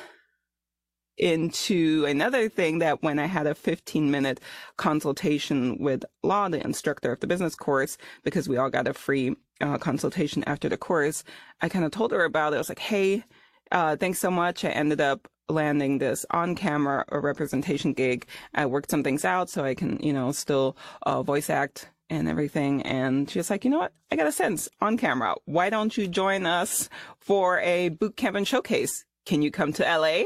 into 1.18 2.04
another 2.06 2.48
thing 2.48 2.78
that 2.78 3.02
when 3.02 3.18
I 3.18 3.26
had 3.26 3.46
a 3.46 3.54
15 3.54 4.10
minute 4.10 4.40
consultation 4.76 5.78
with 5.78 6.04
Law, 6.22 6.48
the 6.48 6.64
instructor 6.64 7.12
of 7.12 7.20
the 7.20 7.26
business 7.26 7.54
course, 7.54 7.98
because 8.22 8.48
we 8.48 8.56
all 8.56 8.70
got 8.70 8.88
a 8.88 8.94
free 8.94 9.36
uh, 9.60 9.78
consultation 9.78 10.44
after 10.44 10.68
the 10.68 10.76
course, 10.76 11.24
I 11.60 11.68
kind 11.68 11.84
of 11.84 11.90
told 11.90 12.12
her 12.12 12.24
about 12.24 12.52
it. 12.52 12.56
I 12.56 12.58
was 12.58 12.68
like, 12.68 12.78
hey, 12.78 13.24
uh, 13.72 13.96
thanks 13.96 14.18
so 14.18 14.30
much. 14.30 14.64
I 14.64 14.70
ended 14.70 15.00
up 15.00 15.28
landing 15.48 15.98
this 15.98 16.26
on 16.30 16.54
camera 16.54 17.04
or 17.08 17.20
representation 17.20 17.92
gig. 17.92 18.26
I 18.54 18.66
worked 18.66 18.90
some 18.90 19.02
things 19.02 19.24
out 19.24 19.48
so 19.50 19.64
I 19.64 19.74
can, 19.74 19.98
you 20.02 20.12
know, 20.12 20.32
still 20.32 20.76
uh, 21.02 21.22
voice 21.22 21.50
act 21.50 21.88
and 22.10 22.28
everything. 22.28 22.82
And 22.82 23.28
she's 23.28 23.50
like, 23.50 23.64
you 23.64 23.70
know 23.70 23.78
what? 23.78 23.92
I 24.10 24.16
got 24.16 24.26
a 24.26 24.32
sense 24.32 24.68
on 24.80 24.96
camera. 24.96 25.34
Why 25.44 25.70
don't 25.70 25.96
you 25.96 26.08
join 26.08 26.46
us 26.46 26.88
for 27.18 27.60
a 27.60 27.90
boot 27.90 28.16
camp 28.16 28.36
and 28.36 28.46
showcase? 28.46 29.04
Can 29.26 29.42
you 29.42 29.50
come 29.50 29.72
to 29.74 29.82
LA? 29.82 30.24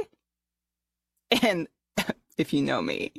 And 1.43 1.69
if 2.37 2.53
you 2.53 2.63
know 2.63 2.83
me, 2.83 3.13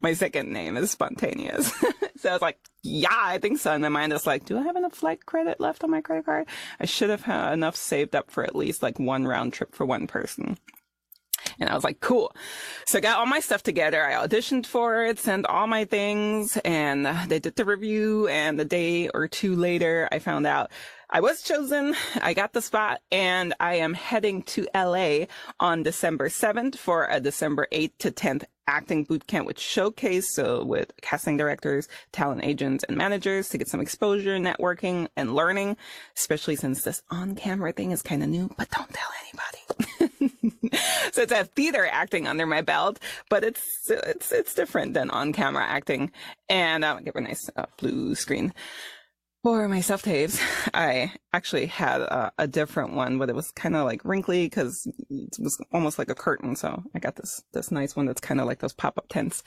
my 0.00 0.12
second 0.14 0.52
name 0.52 0.76
is 0.76 0.90
spontaneous. 0.90 1.72
so 2.16 2.30
I 2.30 2.32
was 2.32 2.42
like, 2.42 2.58
yeah, 2.82 3.08
I 3.10 3.38
think 3.38 3.58
so. 3.58 3.72
And 3.72 3.82
my 3.82 3.88
mind 3.88 4.12
is 4.12 4.26
like, 4.26 4.44
do 4.44 4.58
I 4.58 4.62
have 4.62 4.76
enough 4.76 4.94
flight 4.94 5.26
credit 5.26 5.60
left 5.60 5.84
on 5.84 5.90
my 5.90 6.00
credit 6.00 6.26
card? 6.26 6.46
I 6.78 6.86
should 6.86 7.10
have 7.10 7.22
had 7.22 7.52
enough 7.52 7.76
saved 7.76 8.16
up 8.16 8.30
for 8.30 8.44
at 8.44 8.56
least 8.56 8.82
like 8.82 8.98
one 8.98 9.26
round 9.26 9.52
trip 9.52 9.74
for 9.74 9.84
one 9.84 10.06
person. 10.06 10.58
And 11.58 11.68
I 11.68 11.74
was 11.74 11.84
like, 11.84 12.00
cool. 12.00 12.34
So 12.86 12.98
I 12.98 13.00
got 13.00 13.18
all 13.18 13.26
my 13.26 13.40
stuff 13.40 13.62
together. 13.62 14.04
I 14.04 14.26
auditioned 14.26 14.66
for 14.66 15.04
it, 15.04 15.18
sent 15.18 15.46
all 15.46 15.66
my 15.66 15.84
things, 15.84 16.56
and 16.64 17.06
they 17.28 17.38
did 17.38 17.56
the 17.56 17.64
review. 17.64 18.28
And 18.28 18.58
the 18.58 18.64
day 18.64 19.08
or 19.08 19.28
two 19.28 19.56
later, 19.56 20.08
I 20.10 20.18
found 20.18 20.46
out 20.46 20.70
I 21.12 21.20
was 21.20 21.42
chosen. 21.42 21.96
I 22.22 22.34
got 22.34 22.52
the 22.52 22.62
spot 22.62 23.00
and 23.10 23.52
I 23.58 23.74
am 23.76 23.94
heading 23.94 24.42
to 24.42 24.68
LA 24.72 25.26
on 25.58 25.82
December 25.82 26.28
7th 26.28 26.76
for 26.76 27.08
a 27.10 27.18
December 27.18 27.66
8th 27.72 27.98
to 27.98 28.12
10th 28.12 28.44
acting 28.68 29.02
boot 29.02 29.26
camp 29.26 29.44
with 29.44 29.58
showcase. 29.58 30.32
So 30.32 30.62
with 30.62 30.92
casting 31.02 31.36
directors, 31.36 31.88
talent 32.12 32.44
agents 32.44 32.84
and 32.84 32.96
managers 32.96 33.48
to 33.48 33.58
get 33.58 33.66
some 33.66 33.80
exposure, 33.80 34.38
networking 34.38 35.08
and 35.16 35.34
learning, 35.34 35.76
especially 36.16 36.54
since 36.54 36.82
this 36.82 37.02
on 37.10 37.34
camera 37.34 37.72
thing 37.72 37.90
is 37.90 38.02
kind 38.02 38.22
of 38.22 38.28
new, 38.28 38.48
but 38.56 38.70
don't 38.70 38.92
tell 38.92 39.08
anybody. 39.24 40.76
so 41.10 41.22
it's 41.22 41.32
a 41.32 41.42
theater 41.42 41.88
acting 41.90 42.28
under 42.28 42.46
my 42.46 42.62
belt, 42.62 43.00
but 43.28 43.42
it's, 43.42 43.90
it's, 43.90 44.30
it's 44.30 44.54
different 44.54 44.94
than 44.94 45.10
on 45.10 45.32
camera 45.32 45.64
acting. 45.66 46.12
And 46.48 46.84
I'll 46.84 47.00
give 47.00 47.16
a 47.16 47.20
nice 47.20 47.50
uh, 47.56 47.66
blue 47.78 48.14
screen. 48.14 48.54
For 49.42 49.68
my 49.68 49.80
self 49.80 50.02
tapes, 50.02 50.38
I 50.74 51.12
actually 51.32 51.66
had 51.66 52.02
a, 52.02 52.32
a, 52.38 52.46
different 52.46 52.92
one, 52.92 53.18
but 53.18 53.30
it 53.30 53.34
was 53.34 53.52
kind 53.52 53.74
of 53.74 53.86
like 53.86 54.04
wrinkly 54.04 54.44
because 54.44 54.86
it 55.08 55.36
was 55.38 55.58
almost 55.72 55.98
like 55.98 56.10
a 56.10 56.14
curtain. 56.14 56.56
So 56.56 56.82
I 56.94 56.98
got 56.98 57.16
this 57.16 57.42
this 57.52 57.70
nice 57.70 57.96
one 57.96 58.06
that's 58.06 58.20
kind 58.20 58.40
of 58.40 58.46
like 58.46 58.58
those 58.58 58.74
pop 58.74 58.98
up 58.98 59.08
tents, 59.08 59.42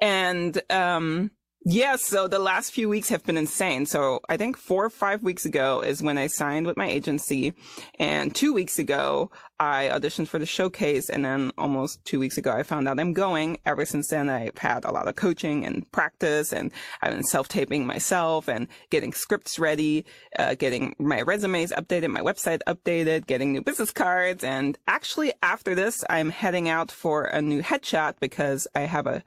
and 0.00 0.60
um, 0.70 1.32
yeah, 1.66 1.96
so 1.96 2.28
the 2.28 2.38
last 2.38 2.72
few 2.72 2.90
weeks 2.90 3.08
have 3.08 3.24
been 3.24 3.38
insane. 3.38 3.86
So 3.86 4.20
I 4.28 4.36
think 4.36 4.58
four 4.58 4.84
or 4.84 4.90
five 4.90 5.22
weeks 5.22 5.46
ago 5.46 5.80
is 5.80 6.02
when 6.02 6.18
I 6.18 6.26
signed 6.26 6.66
with 6.66 6.76
my 6.76 6.86
agency. 6.86 7.54
And 7.98 8.34
two 8.34 8.52
weeks 8.52 8.78
ago, 8.78 9.30
I 9.58 9.88
auditioned 9.90 10.28
for 10.28 10.38
the 10.38 10.44
showcase. 10.44 11.08
And 11.08 11.24
then 11.24 11.52
almost 11.56 12.04
two 12.04 12.18
weeks 12.18 12.36
ago, 12.36 12.52
I 12.52 12.64
found 12.64 12.86
out 12.86 13.00
I'm 13.00 13.14
going. 13.14 13.56
Ever 13.64 13.86
since 13.86 14.08
then, 14.08 14.28
I've 14.28 14.58
had 14.58 14.84
a 14.84 14.92
lot 14.92 15.08
of 15.08 15.16
coaching 15.16 15.64
and 15.64 15.90
practice 15.90 16.52
and 16.52 16.70
I've 17.00 17.12
been 17.12 17.24
self-taping 17.24 17.86
myself 17.86 18.46
and 18.46 18.68
getting 18.90 19.14
scripts 19.14 19.58
ready, 19.58 20.04
uh, 20.38 20.56
getting 20.56 20.94
my 20.98 21.22
resumes 21.22 21.72
updated, 21.72 22.10
my 22.10 22.20
website 22.20 22.60
updated, 22.66 23.26
getting 23.26 23.52
new 23.52 23.62
business 23.62 23.90
cards. 23.90 24.44
And 24.44 24.76
actually 24.86 25.32
after 25.42 25.74
this, 25.74 26.04
I'm 26.10 26.28
heading 26.28 26.68
out 26.68 26.90
for 26.90 27.24
a 27.24 27.40
new 27.40 27.62
headshot 27.62 28.16
because 28.20 28.68
I 28.74 28.80
have 28.80 29.06
a 29.06 29.24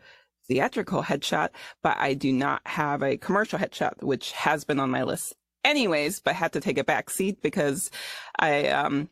theatrical 0.47 1.03
headshot, 1.03 1.49
but 1.83 1.97
I 1.97 2.13
do 2.13 2.31
not 2.31 2.61
have 2.65 3.03
a 3.03 3.17
commercial 3.17 3.59
headshot, 3.59 4.03
which 4.03 4.31
has 4.33 4.63
been 4.63 4.79
on 4.79 4.89
my 4.89 5.03
list 5.03 5.33
anyways, 5.63 6.19
but 6.19 6.35
had 6.35 6.53
to 6.53 6.61
take 6.61 6.77
a 6.77 6.83
back 6.83 7.09
seat 7.09 7.41
because 7.41 7.91
I, 8.39 8.67
um, 8.69 9.09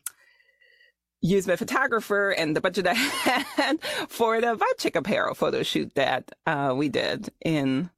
used 1.22 1.48
my 1.48 1.56
photographer 1.56 2.30
and 2.30 2.54
the 2.54 2.60
budget 2.60 2.86
I 2.90 2.94
had 2.94 3.82
for 4.08 4.40
the 4.40 4.56
Vibe 4.56 4.96
apparel 4.96 5.34
photo 5.34 5.62
shoot 5.62 5.94
that, 5.94 6.30
uh, 6.46 6.74
we 6.76 6.88
did 6.88 7.30
in 7.44 7.90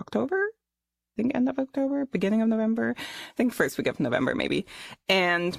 October. 0.00 0.36
I 0.36 1.22
think 1.22 1.34
end 1.34 1.48
of 1.48 1.58
October, 1.58 2.06
beginning 2.06 2.42
of 2.42 2.48
November. 2.48 2.94
I 2.96 3.34
think 3.36 3.52
first 3.52 3.76
week 3.76 3.88
of 3.88 3.98
November, 3.98 4.36
maybe. 4.36 4.66
And 5.08 5.58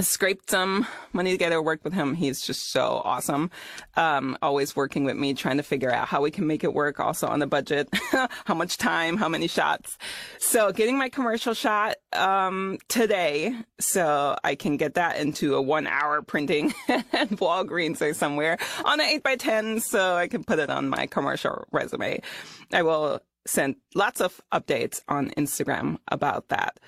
scraped 0.00 0.50
some 0.50 0.86
money 1.12 1.30
together, 1.30 1.62
worked 1.62 1.84
with 1.84 1.92
him. 1.92 2.14
He's 2.14 2.42
just 2.42 2.70
so 2.70 3.00
awesome. 3.04 3.50
Um, 3.96 4.36
always 4.42 4.76
working 4.76 5.04
with 5.04 5.16
me, 5.16 5.34
trying 5.34 5.56
to 5.56 5.62
figure 5.62 5.92
out 5.92 6.08
how 6.08 6.22
we 6.22 6.30
can 6.30 6.46
make 6.46 6.64
it 6.64 6.74
work 6.74 7.00
also 7.00 7.26
on 7.26 7.38
the 7.38 7.46
budget, 7.46 7.88
how 8.44 8.54
much 8.54 8.76
time, 8.76 9.16
how 9.16 9.28
many 9.28 9.46
shots. 9.46 9.96
So 10.38 10.72
getting 10.72 10.98
my 10.98 11.08
commercial 11.08 11.54
shot, 11.54 11.96
um, 12.12 12.78
today. 12.88 13.54
So 13.80 14.36
I 14.44 14.54
can 14.54 14.76
get 14.76 14.94
that 14.94 15.18
into 15.18 15.54
a 15.54 15.62
one 15.62 15.86
hour 15.86 16.22
printing 16.22 16.74
at 16.88 17.30
Walgreens 17.30 18.02
or 18.02 18.12
somewhere 18.14 18.58
on 18.84 19.00
an 19.00 19.06
eight 19.06 19.22
by 19.22 19.36
10. 19.36 19.80
So 19.80 20.16
I 20.16 20.28
can 20.28 20.44
put 20.44 20.58
it 20.58 20.70
on 20.70 20.88
my 20.88 21.06
commercial 21.06 21.64
resume. 21.72 22.20
I 22.72 22.82
will 22.82 23.20
send 23.46 23.76
lots 23.94 24.20
of 24.20 24.40
updates 24.52 25.02
on 25.08 25.30
Instagram 25.30 25.98
about 26.08 26.48
that. 26.48 26.78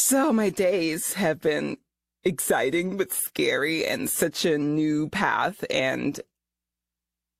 So 0.00 0.32
my 0.32 0.48
days 0.48 1.14
have 1.14 1.40
been 1.40 1.76
exciting 2.22 2.96
but 2.96 3.10
scary 3.10 3.84
and 3.84 4.08
such 4.08 4.44
a 4.44 4.56
new 4.56 5.08
path 5.08 5.64
and 5.68 6.18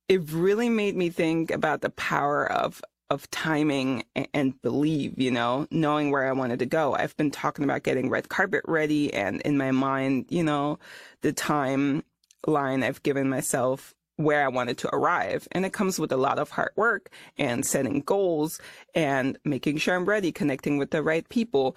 it 0.09 0.29
really 0.33 0.69
made 0.69 0.97
me 0.97 1.09
think 1.09 1.53
about 1.53 1.83
the 1.83 1.91
power 1.91 2.51
of 2.51 2.83
of 3.11 3.31
timing 3.31 4.03
and 4.35 4.61
believe, 4.61 5.21
you 5.21 5.31
know, 5.31 5.69
knowing 5.71 6.11
where 6.11 6.29
I 6.29 6.33
wanted 6.33 6.59
to 6.59 6.67
go. 6.67 6.95
I've 6.95 7.17
been 7.17 7.31
talking 7.31 7.65
about 7.65 7.85
getting 7.85 8.11
red 8.11 8.29
carpet 8.29 8.65
ready 8.67 9.15
and 9.15 9.41
in 9.43 9.57
my 9.57 9.71
mind, 9.71 10.27
you 10.29 10.43
know, 10.43 10.81
the 11.23 11.33
time 11.33 12.03
line 12.45 12.83
I've 12.83 13.05
given 13.05 13.29
myself 13.29 13.95
where 14.17 14.45
I 14.45 14.49
wanted 14.49 14.79
to 14.79 14.93
arrive. 14.93 15.47
And 15.53 15.65
it 15.65 15.73
comes 15.73 16.01
with 16.01 16.11
a 16.11 16.17
lot 16.17 16.41
of 16.41 16.51
hard 16.51 16.73
work 16.75 17.09
and 17.39 17.65
setting 17.65 18.01
goals 18.01 18.61
and 18.97 19.39
making 19.45 19.79
sure 19.79 19.95
I'm 19.95 20.05
ready, 20.05 20.33
connecting 20.33 20.77
with 20.77 20.91
the 20.91 21.05
right 21.05 21.27
people 21.29 21.77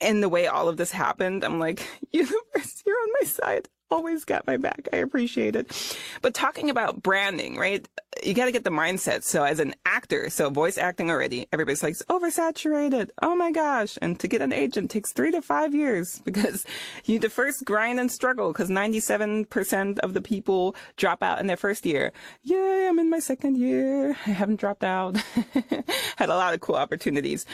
and 0.00 0.22
the 0.22 0.28
way 0.28 0.46
all 0.46 0.68
of 0.68 0.76
this 0.76 0.92
happened, 0.92 1.44
I'm 1.44 1.58
like, 1.58 1.86
universe, 2.12 2.82
you're 2.86 2.96
on 2.96 3.08
my 3.20 3.26
side. 3.26 3.68
Always 3.88 4.24
got 4.24 4.46
my 4.48 4.56
back. 4.56 4.88
I 4.92 4.96
appreciate 4.96 5.54
it. 5.54 5.96
But 6.20 6.34
talking 6.34 6.70
about 6.70 7.02
branding, 7.04 7.56
right? 7.56 7.86
You 8.24 8.34
got 8.34 8.46
to 8.46 8.52
get 8.52 8.64
the 8.64 8.70
mindset. 8.70 9.22
So 9.22 9.44
as 9.44 9.60
an 9.60 9.74
actor, 9.84 10.28
so 10.28 10.50
voice 10.50 10.76
acting 10.76 11.08
already, 11.08 11.46
everybody's 11.52 11.84
like 11.84 11.94
oversaturated. 12.08 13.10
Oh 13.22 13.36
my 13.36 13.52
gosh. 13.52 13.96
And 14.02 14.18
to 14.18 14.26
get 14.26 14.42
an 14.42 14.52
agent 14.52 14.90
takes 14.90 15.12
three 15.12 15.30
to 15.30 15.40
five 15.40 15.72
years 15.72 16.20
because 16.24 16.64
you 17.04 17.14
need 17.14 17.22
to 17.22 17.30
first 17.30 17.64
grind 17.64 18.00
and 18.00 18.10
struggle 18.10 18.52
because 18.52 18.70
97% 18.70 20.00
of 20.00 20.14
the 20.14 20.22
people 20.22 20.74
drop 20.96 21.22
out 21.22 21.38
in 21.38 21.46
their 21.46 21.56
first 21.56 21.86
year. 21.86 22.12
Yay. 22.42 22.88
I'm 22.88 22.98
in 22.98 23.08
my 23.08 23.20
second 23.20 23.56
year. 23.56 24.16
I 24.26 24.30
haven't 24.30 24.58
dropped 24.58 24.84
out. 24.84 25.16
Had 26.16 26.28
a 26.28 26.36
lot 26.36 26.54
of 26.54 26.60
cool 26.60 26.76
opportunities, 26.76 27.46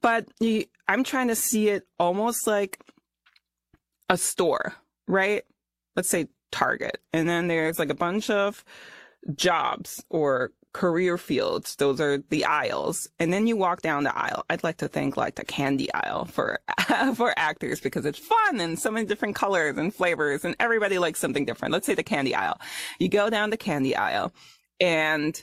but 0.00 0.26
you, 0.40 0.64
I'm 0.88 1.04
trying 1.04 1.28
to 1.28 1.34
see 1.34 1.68
it 1.68 1.86
almost 1.98 2.46
like 2.46 2.80
a 4.08 4.16
store, 4.16 4.74
right? 5.06 5.44
Let's 5.96 6.08
say 6.08 6.28
Target. 6.52 6.98
And 7.12 7.28
then 7.28 7.48
there's 7.48 7.78
like 7.78 7.90
a 7.90 7.94
bunch 7.94 8.30
of 8.30 8.64
jobs 9.34 10.04
or 10.10 10.52
career 10.72 11.16
fields. 11.16 11.74
Those 11.76 12.00
are 12.00 12.18
the 12.28 12.44
aisles. 12.44 13.08
And 13.18 13.32
then 13.32 13.46
you 13.46 13.56
walk 13.56 13.80
down 13.80 14.04
the 14.04 14.16
aisle. 14.16 14.44
I'd 14.50 14.62
like 14.62 14.76
to 14.78 14.88
think 14.88 15.16
like 15.16 15.36
the 15.36 15.44
candy 15.44 15.92
aisle 15.94 16.26
for, 16.26 16.60
for 17.14 17.32
actors 17.38 17.80
because 17.80 18.04
it's 18.04 18.18
fun 18.18 18.60
and 18.60 18.78
so 18.78 18.90
many 18.90 19.06
different 19.06 19.34
colors 19.34 19.78
and 19.78 19.94
flavors 19.94 20.44
and 20.44 20.54
everybody 20.60 20.98
likes 20.98 21.18
something 21.18 21.46
different. 21.46 21.72
Let's 21.72 21.86
say 21.86 21.94
the 21.94 22.02
candy 22.02 22.34
aisle. 22.34 22.60
You 22.98 23.08
go 23.08 23.30
down 23.30 23.50
the 23.50 23.56
candy 23.56 23.96
aisle 23.96 24.32
and 24.78 25.42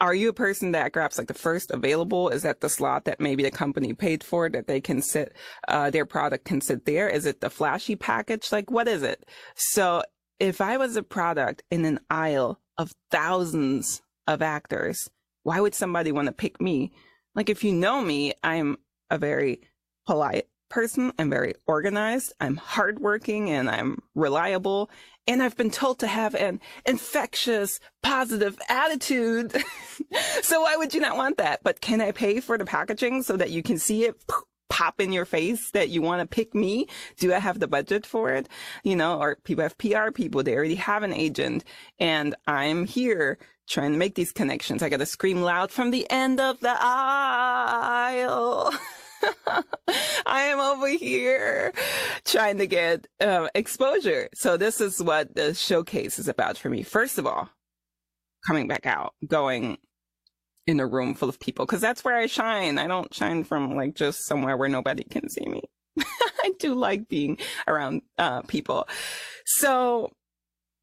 are 0.00 0.14
you 0.14 0.28
a 0.28 0.34
person 0.34 0.72
that 0.72 0.92
grabs 0.92 1.18
like 1.18 1.28
the 1.28 1.34
first 1.34 1.70
available? 1.70 2.28
Is 2.28 2.42
that 2.42 2.60
the 2.60 2.68
slot 2.68 3.04
that 3.06 3.20
maybe 3.20 3.42
the 3.42 3.50
company 3.50 3.94
paid 3.94 4.22
for 4.22 4.48
that 4.48 4.66
they 4.66 4.80
can 4.80 5.00
sit, 5.00 5.34
uh, 5.68 5.90
their 5.90 6.06
product 6.06 6.44
can 6.44 6.60
sit 6.60 6.84
there? 6.84 7.08
Is 7.08 7.24
it 7.24 7.40
the 7.40 7.50
flashy 7.50 7.96
package? 7.96 8.52
Like, 8.52 8.70
what 8.70 8.88
is 8.88 9.02
it? 9.02 9.24
So 9.54 10.02
if 10.38 10.60
I 10.60 10.76
was 10.76 10.96
a 10.96 11.02
product 11.02 11.62
in 11.70 11.84
an 11.84 12.00
aisle 12.10 12.60
of 12.76 12.92
thousands 13.10 14.02
of 14.26 14.42
actors, 14.42 15.08
why 15.44 15.60
would 15.60 15.74
somebody 15.74 16.12
want 16.12 16.26
to 16.26 16.32
pick 16.32 16.60
me? 16.60 16.92
Like, 17.34 17.48
if 17.48 17.64
you 17.64 17.72
know 17.72 18.02
me, 18.02 18.34
I'm 18.42 18.76
a 19.10 19.18
very 19.18 19.60
polite 20.06 20.46
person. 20.68 21.12
I'm 21.18 21.30
very 21.30 21.54
organized. 21.66 22.32
I'm 22.40 22.56
hardworking 22.56 23.50
and 23.50 23.68
I'm 23.68 24.02
reliable 24.14 24.90
and 25.26 25.42
I've 25.42 25.56
been 25.56 25.70
told 25.70 25.98
to 26.00 26.06
have 26.06 26.34
an 26.34 26.60
infectious, 26.84 27.80
positive 28.02 28.58
attitude. 28.68 29.52
so 30.42 30.60
why 30.62 30.76
would 30.76 30.94
you 30.94 31.00
not 31.00 31.16
want 31.16 31.38
that? 31.38 31.62
But 31.62 31.80
can 31.80 32.00
I 32.00 32.12
pay 32.12 32.40
for 32.40 32.56
the 32.56 32.64
packaging 32.64 33.22
so 33.22 33.36
that 33.36 33.50
you 33.50 33.62
can 33.62 33.78
see 33.78 34.04
it 34.04 34.14
pop 34.68 35.00
in 35.00 35.12
your 35.12 35.24
face 35.24 35.70
that 35.72 35.88
you 35.88 36.02
want 36.02 36.20
to 36.20 36.26
pick 36.26 36.54
me? 36.54 36.86
Do 37.18 37.32
I 37.32 37.38
have 37.38 37.58
the 37.58 37.68
budget 37.68 38.06
for 38.06 38.30
it? 38.32 38.48
You 38.84 38.96
know, 38.96 39.20
or 39.20 39.36
people 39.44 39.62
have 39.62 39.78
PR 39.78 40.10
people, 40.12 40.42
they 40.42 40.54
already 40.54 40.76
have 40.76 41.02
an 41.02 41.12
agent 41.12 41.64
and 41.98 42.34
I'm 42.46 42.86
here 42.86 43.38
trying 43.68 43.92
to 43.92 43.98
make 43.98 44.14
these 44.14 44.32
connections. 44.32 44.82
I 44.82 44.88
got 44.88 44.98
to 44.98 45.06
scream 45.06 45.42
loud 45.42 45.72
from 45.72 45.90
the 45.90 46.08
end 46.10 46.40
of 46.40 46.60
the 46.60 46.76
aisle. 46.78 48.72
I 50.26 50.42
am 50.42 50.58
over 50.58 50.88
here 50.88 51.72
trying 52.24 52.58
to 52.58 52.66
get 52.66 53.06
uh, 53.20 53.48
exposure. 53.54 54.28
So 54.34 54.56
this 54.56 54.80
is 54.80 55.02
what 55.02 55.34
the 55.34 55.54
showcase 55.54 56.18
is 56.18 56.28
about 56.28 56.58
for 56.58 56.68
me. 56.68 56.82
First 56.82 57.18
of 57.18 57.26
all, 57.26 57.48
coming 58.46 58.68
back 58.68 58.86
out, 58.86 59.14
going 59.26 59.78
in 60.66 60.80
a 60.80 60.86
room 60.86 61.14
full 61.14 61.28
of 61.28 61.40
people, 61.40 61.64
because 61.64 61.80
that's 61.80 62.04
where 62.04 62.16
I 62.16 62.26
shine. 62.26 62.78
I 62.78 62.86
don't 62.86 63.12
shine 63.14 63.44
from 63.44 63.76
like 63.76 63.94
just 63.94 64.26
somewhere 64.26 64.56
where 64.56 64.68
nobody 64.68 65.04
can 65.04 65.28
see 65.28 65.46
me. 65.46 65.62
I 66.42 66.52
do 66.58 66.74
like 66.74 67.08
being 67.08 67.38
around 67.66 68.02
uh, 68.18 68.42
people. 68.42 68.88
So 69.44 70.10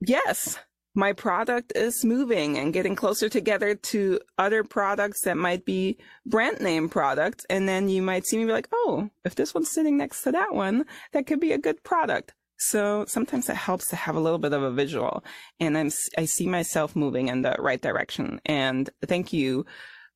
yes, 0.02 0.58
my 0.96 1.14
product 1.14 1.74
is 1.76 2.06
moving 2.06 2.58
and 2.58 2.74
getting 2.74 2.96
closer 2.96 3.28
together 3.30 3.76
to 3.76 4.20
other 4.38 4.64
products 4.64 5.22
that 5.24 5.38
might 5.38 5.66
be 5.66 5.98
brand 6.26 6.60
name 6.60 6.90
products. 6.90 7.46
And 7.50 7.68
then 7.68 7.90
you 7.90 8.02
might 8.02 8.26
see 8.26 8.38
me 8.38 8.46
be 8.46 8.52
like, 8.52 8.70
oh, 8.72 9.10
if 9.26 9.36
this 9.36 9.54
one's 9.54 9.72
sitting 9.72 9.98
next 9.98 10.24
to 10.24 10.32
that 10.32 10.54
one, 10.54 10.86
that 11.12 11.26
could 11.26 11.40
be 11.40 11.52
a 11.52 11.58
good 11.58 11.84
product. 11.84 12.34
So 12.58 13.06
sometimes 13.08 13.50
it 13.50 13.56
helps 13.56 13.88
to 13.90 13.96
have 13.96 14.16
a 14.16 14.20
little 14.20 14.40
bit 14.40 14.54
of 14.54 14.62
a 14.62 14.72
visual 14.72 15.24
and 15.60 15.78
I'm, 15.78 15.92
I 16.18 16.26
see 16.26 16.48
myself 16.48 16.96
moving 16.96 17.28
in 17.28 17.42
the 17.42 17.56
right 17.60 17.82
direction. 17.82 18.40
And 18.46 18.90
thank 19.06 19.34
you 19.34 19.66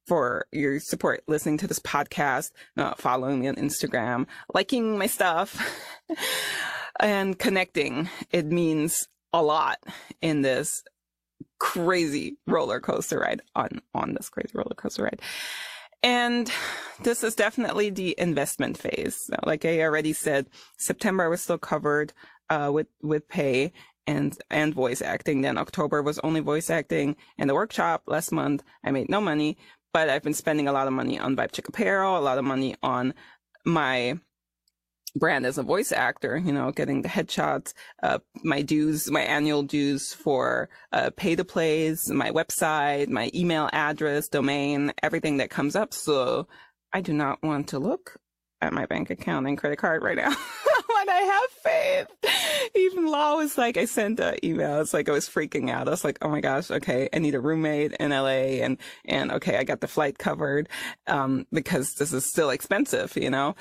for 0.06 0.46
your 0.54 0.80
support, 0.80 1.24
listening 1.28 1.58
to 1.58 1.68
this 1.68 1.80
podcast, 1.80 2.52
uh, 2.78 2.94
following 2.96 3.42
me 3.42 3.50
on 3.50 3.56
Instagram, 3.56 4.26
liking 4.54 4.98
my 4.98 5.08
stuff 5.08 5.60
and 7.00 7.38
connecting. 7.38 8.10
It 8.32 8.46
means 8.46 9.10
a 9.34 9.42
lot 9.42 9.78
in 10.22 10.42
this 10.42 10.84
crazy 11.60 12.38
roller 12.46 12.80
coaster 12.80 13.20
ride 13.20 13.42
on, 13.56 13.82
on 13.94 14.14
this 14.14 14.30
crazy 14.30 14.52
roller 14.54 14.76
coaster 14.76 15.04
ride. 15.04 15.22
And 16.04 16.52
this 17.04 17.24
is 17.24 17.36
definitely 17.36 17.90
the 17.90 18.16
investment 18.18 18.78
phase. 18.78 19.30
Like 19.46 19.66
I 19.66 19.82
already 19.82 20.14
said, 20.14 20.48
September 20.78 21.26
I 21.26 21.28
was 21.28 21.42
still 21.42 21.58
covered, 21.58 22.14
uh, 22.50 22.70
with, 22.74 22.88
with 23.02 23.28
pay 23.28 23.74
and, 24.06 24.38
and 24.50 24.74
voice 24.74 25.02
acting. 25.02 25.42
Then 25.42 25.58
October 25.58 26.02
was 26.02 26.20
only 26.20 26.40
voice 26.40 26.70
acting 26.70 27.16
and 27.38 27.50
the 27.50 27.56
workshop 27.56 28.04
last 28.08 28.32
month. 28.32 28.64
I 28.84 28.92
made 28.92 29.10
no 29.10 29.20
money, 29.20 29.58
but 29.92 30.10
I've 30.10 30.24
been 30.24 30.34
spending 30.34 30.68
a 30.68 30.72
lot 30.72 30.88
of 30.88 30.94
money 30.94 31.20
on 31.20 31.36
Vibe 31.36 31.52
Check 31.52 31.68
apparel, 31.68 32.18
a 32.18 32.22
lot 32.22 32.38
of 32.38 32.46
money 32.46 32.76
on 32.84 33.14
my 33.66 34.20
brand 35.18 35.46
as 35.46 35.58
a 35.58 35.64
voice 35.64 35.92
actor, 35.92 36.38
you 36.38 36.52
know, 36.52 36.72
getting 36.72 37.02
the 37.02 37.10
headshots, 37.10 37.74
uh, 38.04 38.20
my 38.44 38.62
dues, 38.62 39.10
my 39.10 39.22
annual 39.22 39.64
dues 39.64 40.14
for, 40.14 40.70
uh, 40.92 41.10
pay 41.16 41.36
to 41.36 41.44
plays, 41.44 42.10
my 42.10 42.32
website, 42.32 43.10
my 43.10 43.32
email 43.34 43.70
address, 43.74 44.28
domain, 44.28 44.92
everything 45.04 45.38
that 45.38 45.50
comes 45.50 45.76
up. 45.76 45.94
So 45.94 46.48
I 46.94 47.02
do 47.02 47.14
not 47.14 47.42
want 47.44 47.70
to 47.70 47.80
look 47.80 48.18
at 48.62 48.74
my 48.74 48.86
bank 48.86 49.10
account 49.10 49.48
and 49.48 49.58
credit 49.58 49.78
card 49.78 50.04
right 50.04 50.18
now. 50.18 50.36
but 51.06 51.10
I 51.10 51.20
have 51.22 51.50
faith. 51.64 52.72
Even 52.76 53.08
Law 53.08 53.38
was 53.38 53.58
like, 53.58 53.78
I 53.78 53.86
sent 53.86 54.20
an 54.20 54.38
email. 54.44 54.82
It's 54.82 54.94
like 54.94 55.10
I 55.10 55.12
was 55.12 55.28
freaking 55.28 55.70
out. 55.70 55.88
I 55.88 55.92
was 55.92 56.04
like, 56.04 56.18
oh 56.22 56.30
my 56.30 56.42
gosh, 56.42 56.72
okay, 56.72 57.10
I 57.14 57.20
need 57.20 57.36
a 57.36 57.40
roommate 57.40 57.94
in 57.94 58.12
LA 58.12 58.62
and, 58.64 58.78
and 59.06 59.32
okay, 59.32 59.58
I 59.58 59.64
got 59.64 59.82
the 59.82 59.88
flight 59.88 60.18
covered, 60.18 60.70
um, 61.08 61.46
because 61.52 61.94
this 61.96 62.14
is 62.14 62.26
still 62.26 62.50
expensive, 62.50 63.16
you 63.16 63.30
know? 63.30 63.56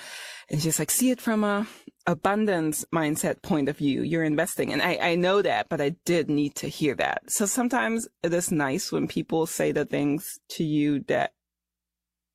And 0.50 0.62
she's 0.62 0.78
like, 0.78 0.90
see 0.90 1.10
it 1.10 1.20
from 1.20 1.42
a 1.42 1.66
abundance 2.06 2.84
mindset 2.94 3.42
point 3.42 3.68
of 3.68 3.78
view. 3.78 4.02
You're 4.02 4.22
investing. 4.22 4.72
And 4.72 4.80
I, 4.80 4.98
I 5.00 5.14
know 5.16 5.42
that, 5.42 5.68
but 5.68 5.80
I 5.80 5.96
did 6.04 6.30
need 6.30 6.54
to 6.56 6.68
hear 6.68 6.94
that. 6.94 7.22
So 7.28 7.46
sometimes 7.46 8.08
it 8.22 8.32
is 8.32 8.52
nice 8.52 8.92
when 8.92 9.08
people 9.08 9.46
say 9.46 9.72
the 9.72 9.84
things 9.84 10.38
to 10.50 10.64
you 10.64 11.00
that 11.08 11.32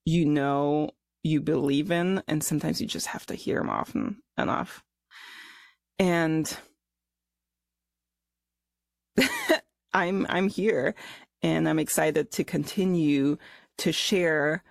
you 0.04 0.26
know 0.26 0.90
you 1.24 1.42
believe 1.42 1.92
in. 1.92 2.24
And 2.28 2.44
sometimes 2.44 2.82
you 2.82 2.88
just 2.88 3.08
have 3.08 3.26
to 3.28 3.36
hear 3.36 3.60
them 3.60 3.70
often 3.70 4.22
enough. 4.38 4.84
And 6.00 6.56
I'm, 9.94 10.26
I'm 10.30 10.48
here 10.48 10.96
and 11.44 11.68
I'm 11.68 11.80
excited 11.80 12.32
to 12.32 12.44
continue 12.44 13.38
to 13.80 13.92
share 13.92 14.64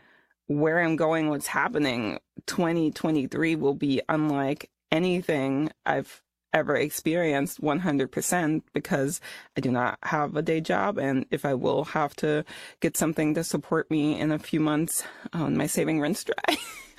where 0.46 0.80
I'm 0.80 0.96
going, 0.96 1.28
what's 1.28 1.46
happening, 1.46 2.18
2023 2.46 3.54
will 3.56 3.74
be 3.74 4.02
unlike 4.08 4.68
anything 4.90 5.70
I've 5.86 6.22
ever 6.52 6.76
experienced 6.76 7.60
100% 7.60 8.62
because 8.72 9.20
I 9.56 9.60
do 9.60 9.70
not 9.70 9.98
have 10.02 10.36
a 10.36 10.42
day 10.42 10.60
job. 10.60 10.98
And 10.98 11.26
if 11.30 11.44
I 11.44 11.54
will 11.54 11.84
have 11.84 12.14
to 12.16 12.44
get 12.80 12.96
something 12.96 13.34
to 13.34 13.44
support 13.44 13.90
me 13.90 14.18
in 14.18 14.32
a 14.32 14.38
few 14.38 14.60
months 14.60 15.04
on 15.32 15.56
my 15.56 15.66
saving 15.66 16.00
rent's 16.00 16.24
dry, 16.24 16.56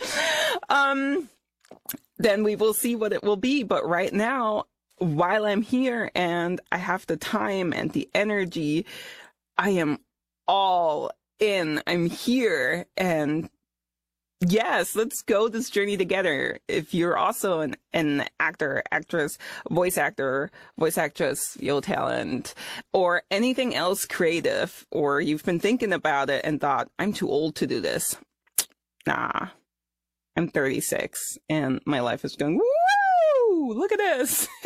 um, 0.70 1.30
then 2.18 2.44
we 2.44 2.56
will 2.56 2.74
see 2.74 2.96
what 2.96 3.14
it 3.14 3.24
will 3.24 3.38
be. 3.38 3.64
But 3.64 3.88
right 3.88 4.14
now, 4.14 4.66
while 4.98 5.46
I'm 5.46 5.62
here 5.62 6.12
and 6.14 6.62
I 6.72 6.78
have 6.78 7.08
the 7.08 7.18
time 7.18 7.74
and 7.74 7.92
the 7.92 8.10
energy, 8.14 8.86
I 9.58 9.72
am 9.72 10.00
all 10.48 11.12
in. 11.40 11.82
I'm 11.88 12.08
here 12.08 12.86
and 12.96 13.50
yes, 14.42 14.96
let's 14.96 15.22
go 15.22 15.48
this 15.48 15.70
journey 15.70 15.98
together. 15.98 16.60
If 16.68 16.94
you're 16.94 17.18
also 17.18 17.62
an, 17.62 17.76
an 17.94 18.26
actor, 18.40 18.84
actress, 18.92 19.38
voice 19.70 19.98
actor, 19.98 20.52
voice 20.78 20.98
actress, 20.98 21.56
VO 21.60 21.82
talent, 21.82 22.54
or 22.94 23.24
anything 23.32 23.76
else 23.76 24.06
creative, 24.06 24.86
or 24.92 25.22
you've 25.22 25.46
been 25.46 25.60
thinking 25.60 25.94
about 25.94 26.30
it 26.30 26.44
and 26.44 26.60
thought, 26.60 26.90
I'm 27.00 27.14
too 27.14 27.30
old 27.30 27.56
to 27.56 27.68
do 27.68 27.80
this. 27.80 28.18
Nah, 29.08 29.48
I'm 30.36 30.48
36 30.48 31.38
and 31.50 31.80
my 31.86 32.00
life 32.00 32.26
is 32.26 32.36
going, 32.36 32.58
woo! 32.58 32.81
Look 33.52 33.92
at 33.92 34.00
this. 34.00 34.48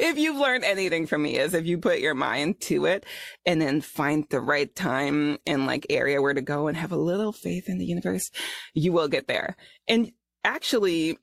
if 0.00 0.18
you've 0.18 0.36
learned 0.36 0.64
anything 0.64 1.06
from 1.06 1.22
me 1.22 1.36
is 1.36 1.54
if 1.54 1.66
you 1.66 1.78
put 1.78 2.00
your 2.00 2.14
mind 2.14 2.60
to 2.62 2.86
it 2.86 3.04
and 3.46 3.60
then 3.60 3.80
find 3.80 4.24
the 4.30 4.40
right 4.40 4.74
time 4.74 5.38
and 5.46 5.66
like 5.66 5.86
area 5.90 6.20
where 6.20 6.34
to 6.34 6.40
go 6.40 6.68
and 6.68 6.76
have 6.76 6.92
a 6.92 6.96
little 6.96 7.32
faith 7.32 7.68
in 7.68 7.78
the 7.78 7.84
universe, 7.84 8.30
you 8.74 8.92
will 8.92 9.08
get 9.08 9.28
there. 9.28 9.56
And 9.86 10.12
actually, 10.44 11.18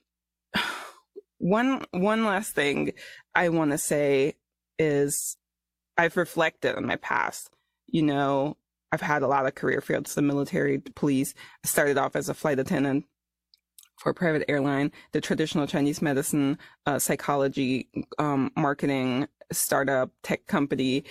one, 1.37 1.85
one 1.91 2.25
last 2.25 2.53
thing 2.53 2.93
I 3.33 3.49
want 3.49 3.71
to 3.71 3.77
say 3.77 4.35
is 4.77 5.37
I've 5.97 6.17
reflected 6.17 6.75
on 6.75 6.85
my 6.85 6.97
past. 6.97 7.49
You 7.87 8.03
know, 8.03 8.57
I've 8.91 9.01
had 9.01 9.21
a 9.23 9.27
lot 9.27 9.45
of 9.45 9.55
career 9.55 9.81
fields, 9.81 10.15
the 10.15 10.21
military, 10.21 10.77
the 10.77 10.91
police. 10.91 11.33
I 11.63 11.67
started 11.67 11.97
off 11.97 12.15
as 12.15 12.29
a 12.29 12.33
flight 12.33 12.59
attendant 12.59 13.05
for 13.97 14.09
a 14.09 14.13
private 14.13 14.43
airline, 14.49 14.91
the 15.11 15.21
traditional 15.21 15.67
Chinese 15.67 16.01
medicine, 16.01 16.57
uh, 16.85 16.99
psychology, 16.99 17.89
um, 18.19 18.51
marketing, 18.55 19.27
startup, 19.51 20.11
tech 20.23 20.45
company. 20.47 21.05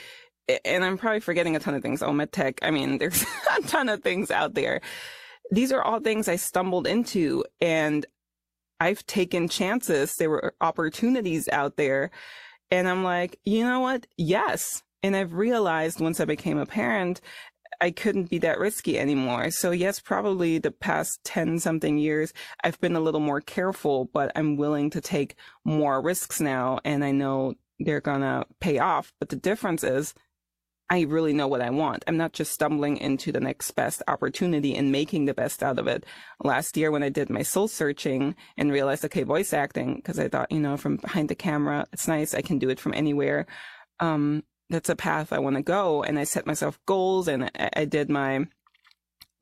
And 0.64 0.84
I'm 0.84 0.98
probably 0.98 1.20
forgetting 1.20 1.56
a 1.56 1.58
ton 1.60 1.74
of 1.74 1.82
things. 1.82 2.02
Oh, 2.02 2.12
med 2.12 2.32
tech. 2.32 2.58
I 2.62 2.70
mean, 2.70 2.98
there's 2.98 3.24
a 3.56 3.62
ton 3.62 3.88
of 3.88 4.02
things 4.02 4.30
out 4.30 4.54
there. 4.54 4.80
These 5.50 5.72
are 5.72 5.82
all 5.82 6.00
things 6.00 6.28
I 6.28 6.36
stumbled 6.36 6.86
into 6.86 7.44
and 7.60 8.06
I've 8.80 9.06
taken 9.06 9.48
chances. 9.48 10.16
There 10.16 10.30
were 10.30 10.54
opportunities 10.60 11.48
out 11.48 11.76
there. 11.76 12.10
And 12.70 12.88
I'm 12.88 13.04
like, 13.04 13.38
you 13.44 13.64
know 13.64 13.80
what? 13.80 14.06
Yes. 14.16 14.82
And 15.02 15.14
I've 15.14 15.34
realized 15.34 16.00
once 16.00 16.18
I 16.18 16.24
became 16.24 16.58
a 16.58 16.66
parent 16.66 17.20
I 17.80 17.90
couldn't 17.90 18.30
be 18.30 18.38
that 18.38 18.58
risky 18.58 18.98
anymore. 18.98 19.50
So 19.50 19.70
yes, 19.70 20.00
probably 20.00 20.58
the 20.58 20.70
past 20.70 21.20
10 21.24 21.58
something 21.58 21.98
years, 21.98 22.32
I've 22.62 22.80
been 22.80 22.96
a 22.96 23.00
little 23.00 23.20
more 23.20 23.40
careful, 23.40 24.06
but 24.12 24.32
I'm 24.36 24.56
willing 24.56 24.90
to 24.90 25.00
take 25.00 25.36
more 25.64 26.00
risks 26.00 26.40
now. 26.40 26.80
And 26.84 27.04
I 27.04 27.10
know 27.10 27.54
they're 27.78 28.00
gonna 28.00 28.44
pay 28.60 28.78
off. 28.78 29.12
But 29.18 29.28
the 29.28 29.36
difference 29.36 29.84
is 29.84 30.14
I 30.90 31.02
really 31.02 31.32
know 31.32 31.48
what 31.48 31.62
I 31.62 31.70
want. 31.70 32.04
I'm 32.06 32.18
not 32.18 32.34
just 32.34 32.52
stumbling 32.52 32.98
into 32.98 33.32
the 33.32 33.40
next 33.40 33.70
best 33.70 34.02
opportunity 34.06 34.76
and 34.76 34.92
making 34.92 35.24
the 35.24 35.34
best 35.34 35.62
out 35.62 35.78
of 35.78 35.86
it. 35.86 36.04
Last 36.42 36.76
year 36.76 36.90
when 36.90 37.02
I 37.02 37.08
did 37.08 37.30
my 37.30 37.42
soul 37.42 37.68
searching 37.68 38.36
and 38.58 38.70
realized, 38.70 39.04
okay, 39.06 39.22
voice 39.22 39.54
acting, 39.54 39.96
because 39.96 40.18
I 40.18 40.28
thought, 40.28 40.52
you 40.52 40.60
know, 40.60 40.76
from 40.76 40.96
behind 40.96 41.30
the 41.30 41.34
camera, 41.34 41.86
it's 41.92 42.06
nice. 42.06 42.34
I 42.34 42.42
can 42.42 42.58
do 42.58 42.68
it 42.68 42.78
from 42.78 42.92
anywhere. 42.92 43.46
Um, 43.98 44.44
that's 44.70 44.88
a 44.88 44.96
path 44.96 45.32
I 45.32 45.38
want 45.38 45.56
to 45.56 45.62
go. 45.62 46.02
And 46.02 46.18
I 46.18 46.24
set 46.24 46.46
myself 46.46 46.78
goals 46.86 47.28
and 47.28 47.44
I, 47.44 47.70
I 47.76 47.84
did 47.84 48.10
my 48.10 48.46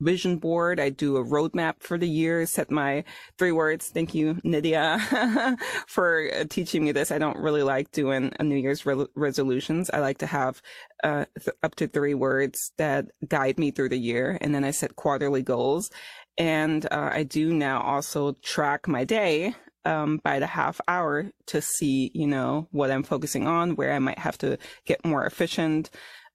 vision 0.03 0.37
board. 0.37 0.79
I 0.79 0.89
do 0.89 1.17
a 1.17 1.23
roadmap 1.23 1.75
for 1.79 1.97
the 1.97 2.07
year, 2.07 2.45
set 2.45 2.69
my 2.69 3.03
three 3.37 3.51
words. 3.51 3.89
Thank 3.89 4.13
you, 4.13 4.39
Nydia, 4.43 5.57
for 5.87 6.29
uh, 6.33 6.43
teaching 6.49 6.83
me 6.83 6.91
this. 6.91 7.11
I 7.11 7.17
don't 7.17 7.37
really 7.37 7.63
like 7.63 7.91
doing 7.91 8.33
a 8.39 8.43
New 8.43 8.57
Year's 8.57 8.85
re- 8.85 9.07
resolutions. 9.15 9.89
I 9.91 9.99
like 9.99 10.19
to 10.19 10.27
have 10.27 10.61
uh, 11.03 11.25
th- 11.39 11.55
up 11.63 11.75
to 11.75 11.87
three 11.87 12.13
words 12.13 12.71
that 12.77 13.05
guide 13.27 13.57
me 13.57 13.71
through 13.71 13.89
the 13.89 13.99
year. 13.99 14.37
And 14.41 14.53
then 14.53 14.63
I 14.63 14.71
set 14.71 14.95
quarterly 14.95 15.41
goals. 15.41 15.89
And 16.37 16.85
uh, 16.91 17.11
I 17.13 17.23
do 17.23 17.53
now 17.53 17.81
also 17.81 18.33
track 18.43 18.87
my 18.87 19.05
day 19.05 19.55
um, 19.85 20.19
by 20.23 20.39
the 20.39 20.47
half 20.47 20.79
hour 20.87 21.31
to 21.47 21.61
see, 21.61 22.11
you 22.13 22.27
know, 22.27 22.67
what 22.71 22.91
I'm 22.91 23.03
focusing 23.03 23.47
on, 23.47 23.75
where 23.75 23.93
I 23.93 23.99
might 23.99 24.19
have 24.19 24.37
to 24.39 24.57
get 24.85 25.05
more 25.05 25.25
efficient, 25.25 25.89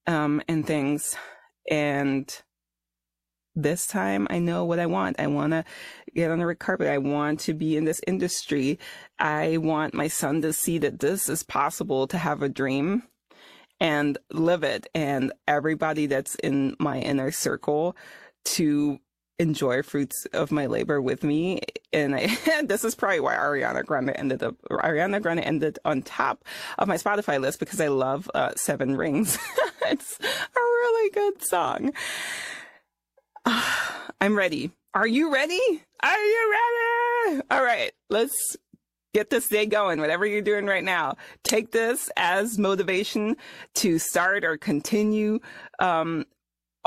um, 0.07 0.43
and 0.49 0.67
things. 0.67 1.17
And 1.71 2.35
this 3.55 3.87
time 3.87 4.27
I 4.31 4.39
know 4.39 4.65
what 4.65 4.79
I 4.79 4.87
want. 4.87 5.19
I 5.19 5.27
want 5.27 5.53
to 5.53 5.65
get 6.15 6.31
on 6.31 6.39
the 6.39 6.47
red 6.47 6.59
carpet. 6.59 6.87
I 6.87 6.99
want 6.99 7.41
to 7.41 7.55
be 7.55 7.77
in 7.77 7.85
this 7.85 8.01
industry. 8.07 8.79
I 9.19 9.57
want 9.59 9.95
my 9.95 10.09
son 10.09 10.43
to 10.43 10.53
see 10.53 10.79
that 10.79 11.01
this 11.01 11.29
is 11.29 11.43
possible 11.43 12.07
to 12.07 12.19
have 12.19 12.43
a 12.43 12.49
dream 12.49 13.03
and 13.81 14.19
live 14.31 14.63
it. 14.63 14.87
And 14.95 15.33
everybody 15.47 16.07
that's 16.07 16.35
in 16.37 16.77
my 16.79 17.01
inner 17.01 17.31
circle 17.31 17.97
to 18.45 18.99
enjoy 19.39 19.83
fruits 19.83 20.27
of 20.33 20.51
my 20.51 20.67
labor 20.67 21.01
with 21.01 21.23
me. 21.23 21.61
And 21.93 22.15
I, 22.15 22.63
this 22.65 22.85
is 22.85 22.95
probably 22.95 23.21
why 23.21 23.35
Ariana 23.35 23.85
Grande 23.85 24.13
ended 24.15 24.43
up, 24.43 24.57
Ariana 24.71 25.23
Grande 25.23 25.41
ended 25.41 25.79
on 25.85 26.03
top 26.03 26.45
of 26.79 26.89
my 26.89 26.97
Spotify 26.97 27.41
list 27.41 27.61
because 27.61 27.81
I 27.81 27.89
love 27.89 28.31
uh, 28.35 28.53
Seven 28.57 28.97
Rings. 28.97 29.39
it's 29.87 30.19
a 30.21 30.55
really 30.55 31.11
good 31.11 31.43
song. 31.43 31.93
I'm 34.21 34.37
ready. 34.37 34.73
Are 34.95 35.07
you 35.07 35.33
ready? 35.33 35.61
Are 36.03 36.19
you 36.19 36.57
ready? 37.27 37.43
All 37.51 37.63
right, 37.63 37.93
let's 38.11 38.57
get 39.15 39.31
this 39.31 39.49
day 39.49 39.67
going, 39.67 40.01
whatever 40.01 40.27
you're 40.27 40.43
doing 40.43 40.67
right 40.67 40.85
now. 40.85 41.15
Take 41.45 41.73
this 41.73 42.11
as 42.17 42.59
motivation 42.59 43.37
to 43.77 43.99
start 43.99 44.45
or 44.45 44.57
continue 44.57 45.41
um, 45.79 46.25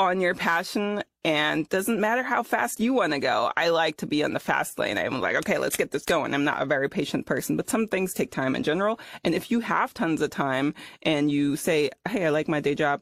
on 0.02 0.20
your 0.20 0.34
passion 0.34 1.04
and 1.24 1.70
doesn't 1.70 2.00
matter 2.00 2.24
how 2.24 2.42
fast 2.42 2.80
you 2.80 2.94
want 2.94 3.14
to 3.14 3.20
go. 3.20 3.52
I 3.56 3.70
like 3.70 3.98
to 3.98 4.08
be 4.08 4.24
on 4.24 4.34
the 4.34 4.40
fast 4.40 4.80
lane. 4.80 4.98
I'm 4.98 5.22
like, 5.22 5.36
okay, 5.38 5.60
let's 5.60 5.78
get 5.78 5.92
this 5.92 6.04
going. 6.04 6.34
I'm 6.34 6.44
not 6.44 6.62
a 6.62 6.66
very 6.66 6.90
patient 6.90 7.28
person, 7.28 7.56
but 7.56 7.70
some 7.70 7.88
things 7.88 8.14
take 8.14 8.32
time 8.32 8.56
in 8.56 8.64
general. 8.64 9.00
And 9.24 9.36
if 9.36 9.52
you 9.52 9.60
have 9.60 9.94
tons 9.94 10.22
of 10.22 10.32
time 10.32 10.74
and 11.04 11.30
you 11.30 11.56
say, 11.56 11.92
Hey, 12.10 12.26
I 12.26 12.30
like 12.30 12.48
my 12.48 12.60
day 12.60 12.74
job, 12.74 13.02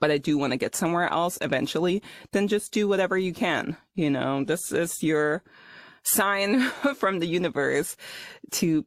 but 0.00 0.10
I 0.10 0.18
do 0.18 0.36
want 0.36 0.52
to 0.52 0.56
get 0.56 0.74
somewhere 0.74 1.08
else 1.08 1.38
eventually, 1.40 2.02
then 2.32 2.48
just 2.48 2.72
do 2.72 2.88
whatever 2.88 3.16
you 3.16 3.32
can. 3.32 3.76
You 3.94 4.10
know, 4.10 4.42
this 4.42 4.72
is 4.72 5.02
your 5.02 5.44
sign 6.02 6.60
from 6.96 7.20
the 7.20 7.28
universe 7.28 7.96
to 8.52 8.84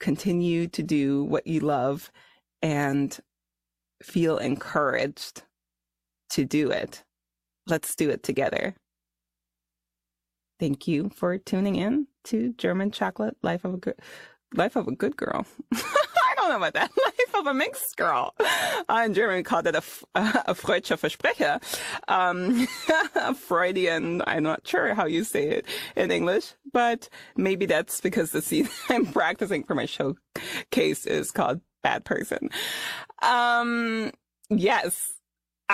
continue 0.00 0.66
to 0.66 0.82
do 0.82 1.22
what 1.22 1.46
you 1.46 1.60
love 1.60 2.10
and 2.60 3.16
feel 4.02 4.38
encouraged 4.38 5.44
to 6.32 6.44
do 6.44 6.70
it. 6.70 7.04
Let's 7.66 7.94
do 7.94 8.10
it 8.10 8.22
together. 8.22 8.74
Thank 10.58 10.86
you 10.86 11.10
for 11.14 11.38
tuning 11.38 11.76
in 11.76 12.06
to 12.24 12.52
German 12.54 12.90
Chocolate 12.90 13.36
Life 13.42 13.64
of 13.64 13.74
a 13.74 13.76
Good 13.76 14.00
Life 14.54 14.76
of 14.76 14.88
a 14.88 14.92
Good 14.92 15.16
Girl. 15.16 15.46
I 15.72 16.34
don't 16.36 16.48
know 16.50 16.56
about 16.56 16.74
that. 16.74 16.90
Life 17.04 17.34
of 17.34 17.46
a 17.46 17.54
mixed 17.54 17.96
girl. 17.96 18.34
Uh, 18.40 19.02
in 19.04 19.14
German, 19.14 19.36
we 19.36 19.42
call 19.42 19.62
that 19.62 19.74
a, 19.74 19.82
a 20.14 20.54
Freudscher 20.54 20.96
Versprecher. 20.96 21.60
Um, 22.08 22.66
Freudian, 23.34 24.22
I'm 24.26 24.42
not 24.42 24.66
sure 24.66 24.94
how 24.94 25.06
you 25.06 25.24
say 25.24 25.48
it 25.48 25.66
in 25.96 26.10
English, 26.10 26.54
but 26.72 27.08
maybe 27.36 27.66
that's 27.66 28.00
because 28.00 28.30
the 28.30 28.42
scene 28.42 28.68
I'm 28.88 29.06
practicing 29.06 29.64
for 29.64 29.74
my 29.74 29.86
showcase 29.86 31.06
is 31.06 31.30
called 31.30 31.60
Bad 31.82 32.04
Person. 32.04 32.50
Um, 33.22 34.12
yes. 34.48 35.14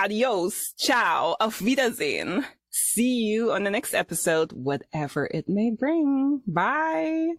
Adios. 0.04 0.74
Ciao. 0.76 1.36
Auf 1.40 1.60
Wiedersehen. 1.60 2.44
See 2.70 3.24
you 3.24 3.50
on 3.52 3.64
the 3.64 3.70
next 3.70 3.94
episode, 3.94 4.52
whatever 4.52 5.26
it 5.26 5.48
may 5.48 5.70
bring. 5.70 6.42
Bye. 6.46 7.32